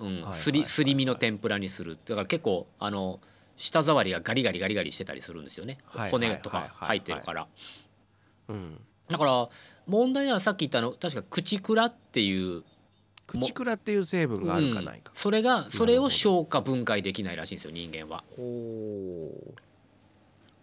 [0.00, 0.22] うん。
[0.22, 1.98] はいすりすり身の天ぷらにする。
[2.04, 3.20] だから結構あの
[3.56, 7.46] 舌触りがガリガリガリガリしてたりするんですよね、はい骨とか入ってるから、
[8.48, 9.48] うん、だから
[9.86, 12.62] 問題なのはさっき言ったの確か口クラっていう
[13.26, 15.10] 口クラっていう成分があるかないか。
[15.12, 18.22] うん、それがそれを消化分解できないらしいんですよ人間は。
[18.38, 19.30] お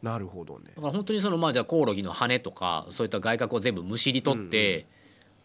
[0.01, 0.71] なるほどね。
[0.75, 4.85] だから本当にそのまあじゃあコオロギの羽とかそういった外角を全部むしり取って、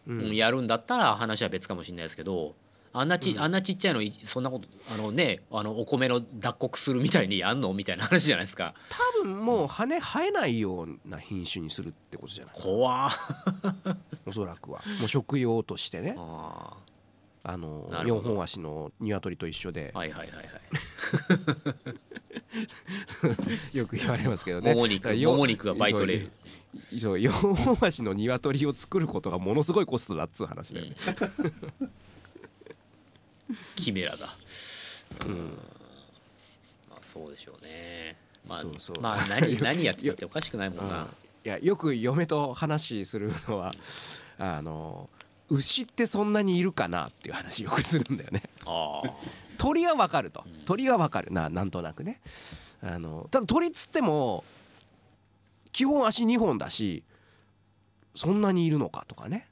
[0.07, 2.55] ううんやるんだったら話は別かもしれないですけど
[2.91, 3.41] あんなち、うん。
[3.41, 8.73] あんなちっちゃいのいそんなことあのねあのお米の脱穀するみたいにやんのみたいな話じゃないですか。
[8.89, 12.53] 多分もう羽生えないような品種にするってことじゃない？
[12.55, 13.09] 怖。
[13.09, 14.81] ーおそらくは。
[14.99, 16.15] もう食用としてね。
[16.17, 16.73] あ
[17.41, 18.29] あのなるほど。
[18.29, 19.91] 四本足の鶏と一緒で。
[19.93, 20.47] ーはいはいはいはい。
[23.77, 24.73] よく言われますけどね。
[24.73, 26.31] もも肉もも肉が倍取れる
[26.91, 30.95] そうそう四本足の鶏を作ることがものすごいコストだっつう話だよね、
[33.75, 34.35] キメラだ。
[35.25, 35.57] うん。
[36.89, 38.17] まあそうでしょうね。
[38.47, 39.01] まあそうそう。
[39.01, 40.89] まあ 何何やってたっておかしくないもんうん。
[40.89, 41.07] な、
[41.45, 43.73] いやよく嫁と話するのは
[44.37, 45.09] あの
[45.49, 48.43] 牛ってそんなにいるかなっていう話よくするんだよね。
[48.65, 49.13] ああ。
[49.57, 50.45] 鳥はわかると。
[50.65, 51.31] 鳥はわかる。
[51.31, 52.21] ななんとなくね。
[52.81, 54.45] あのただ鳥っつっても
[55.71, 57.03] 基本足2本だし
[58.15, 59.47] そんなにいるのかとかね、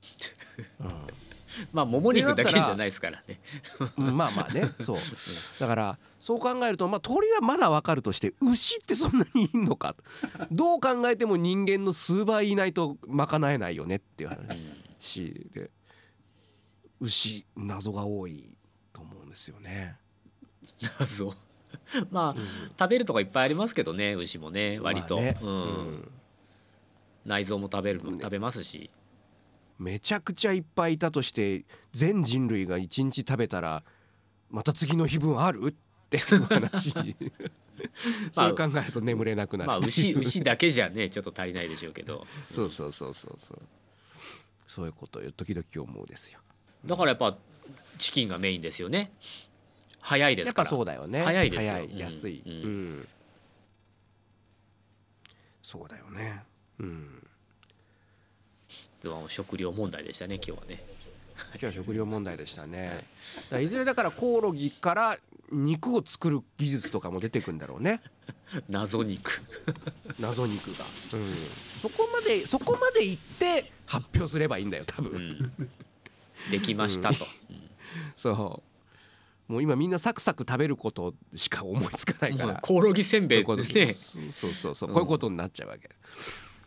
[1.72, 3.40] まあもも肉だけじゃないですからね。
[3.96, 4.70] うんうんまあまあね。
[4.80, 4.96] そう。
[5.60, 9.96] だからそう考えると、まあ、鳥はまだわかるとして牛ってそんなにいんのか。
[10.50, 15.70] どう考えても人間の数倍いないと賄えないよねっていう話で。
[17.00, 18.56] 牛謎が多い
[18.92, 19.96] と思うんですよね。
[21.06, 21.34] そう
[22.10, 22.40] まあ、
[22.78, 25.38] 食べるとこいっぱいありますけどね牛もね割と、まあね。
[25.42, 25.50] うん。
[25.50, 25.54] う
[25.90, 26.10] ん。
[27.26, 28.18] 内臓も食べるね。
[28.22, 28.90] 食べますし
[29.78, 33.82] めちゃくちゃいっぱいいたとして全人類が一日食べたら
[34.50, 35.68] また次の日分ある？
[35.68, 36.94] っていう話。
[38.32, 39.68] それ考えると眠れなくなる。
[39.68, 42.26] まあ牛牛だけじゃねちょっと足りないでしょうけど。
[42.54, 43.62] そうそうそうそうそう。
[44.66, 46.38] そういうことよ時々思うですよ。
[46.84, 47.36] だからやっぱ
[47.98, 49.12] チキンがメインですよね。
[50.00, 50.64] 早いですから。
[50.64, 51.22] やっぱそうだよね。
[51.22, 51.86] 早いですよ。
[51.98, 52.96] 安い、ううん。
[53.00, 53.08] ん。
[55.62, 56.44] そうだよね。
[56.78, 57.25] うん
[59.06, 60.82] でも食料問題でしたね今日はね。
[61.52, 63.04] 今日は食料問題でしたね、
[63.44, 65.18] だからいずれだからコオロギから
[65.52, 68.00] 肉を作る技術とかも出てくんだろうね。
[68.68, 69.42] 謎肉。
[70.18, 71.34] 謎肉が、うん、
[71.82, 75.12] そこまでそこまで行って発表すればいいんだよ多分、
[75.58, 75.70] うん。
[76.50, 77.26] できましたと、
[78.16, 78.62] そ
[79.48, 79.52] う。
[79.52, 82.60] もう今みんなサクサク食べることしか思いつかないから。
[82.60, 83.92] コオロギせんべいこういうことで。
[83.94, 84.74] すねそうそうそう。
[84.74, 85.90] そううんこういうことになっちゃうわけ、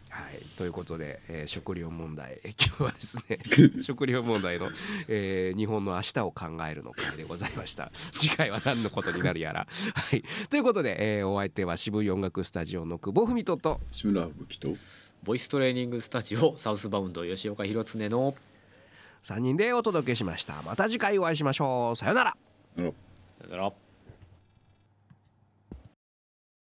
[0.10, 2.40] ははい、ということで、えー食料問題。
[2.44, 3.40] え今日はですね
[3.82, 4.70] 食料問題の、
[5.08, 7.92] えー日本の明日を考えるの会でございました。
[8.14, 14.76] 次回は何のことになるやら、はい、ということで、えーお相手は渋い音楽スタジオの久保文人と志村吹雪と
[15.24, 18.36] ボイストレーニングスタジオサウスバウンド吉岡弘恒の
[19.24, 20.62] 3人でお届けしました。
[20.64, 21.96] また次回お会いしましょう。
[21.96, 22.38] さよなら。
[22.76, 22.94] さよ
[23.50, 23.89] なら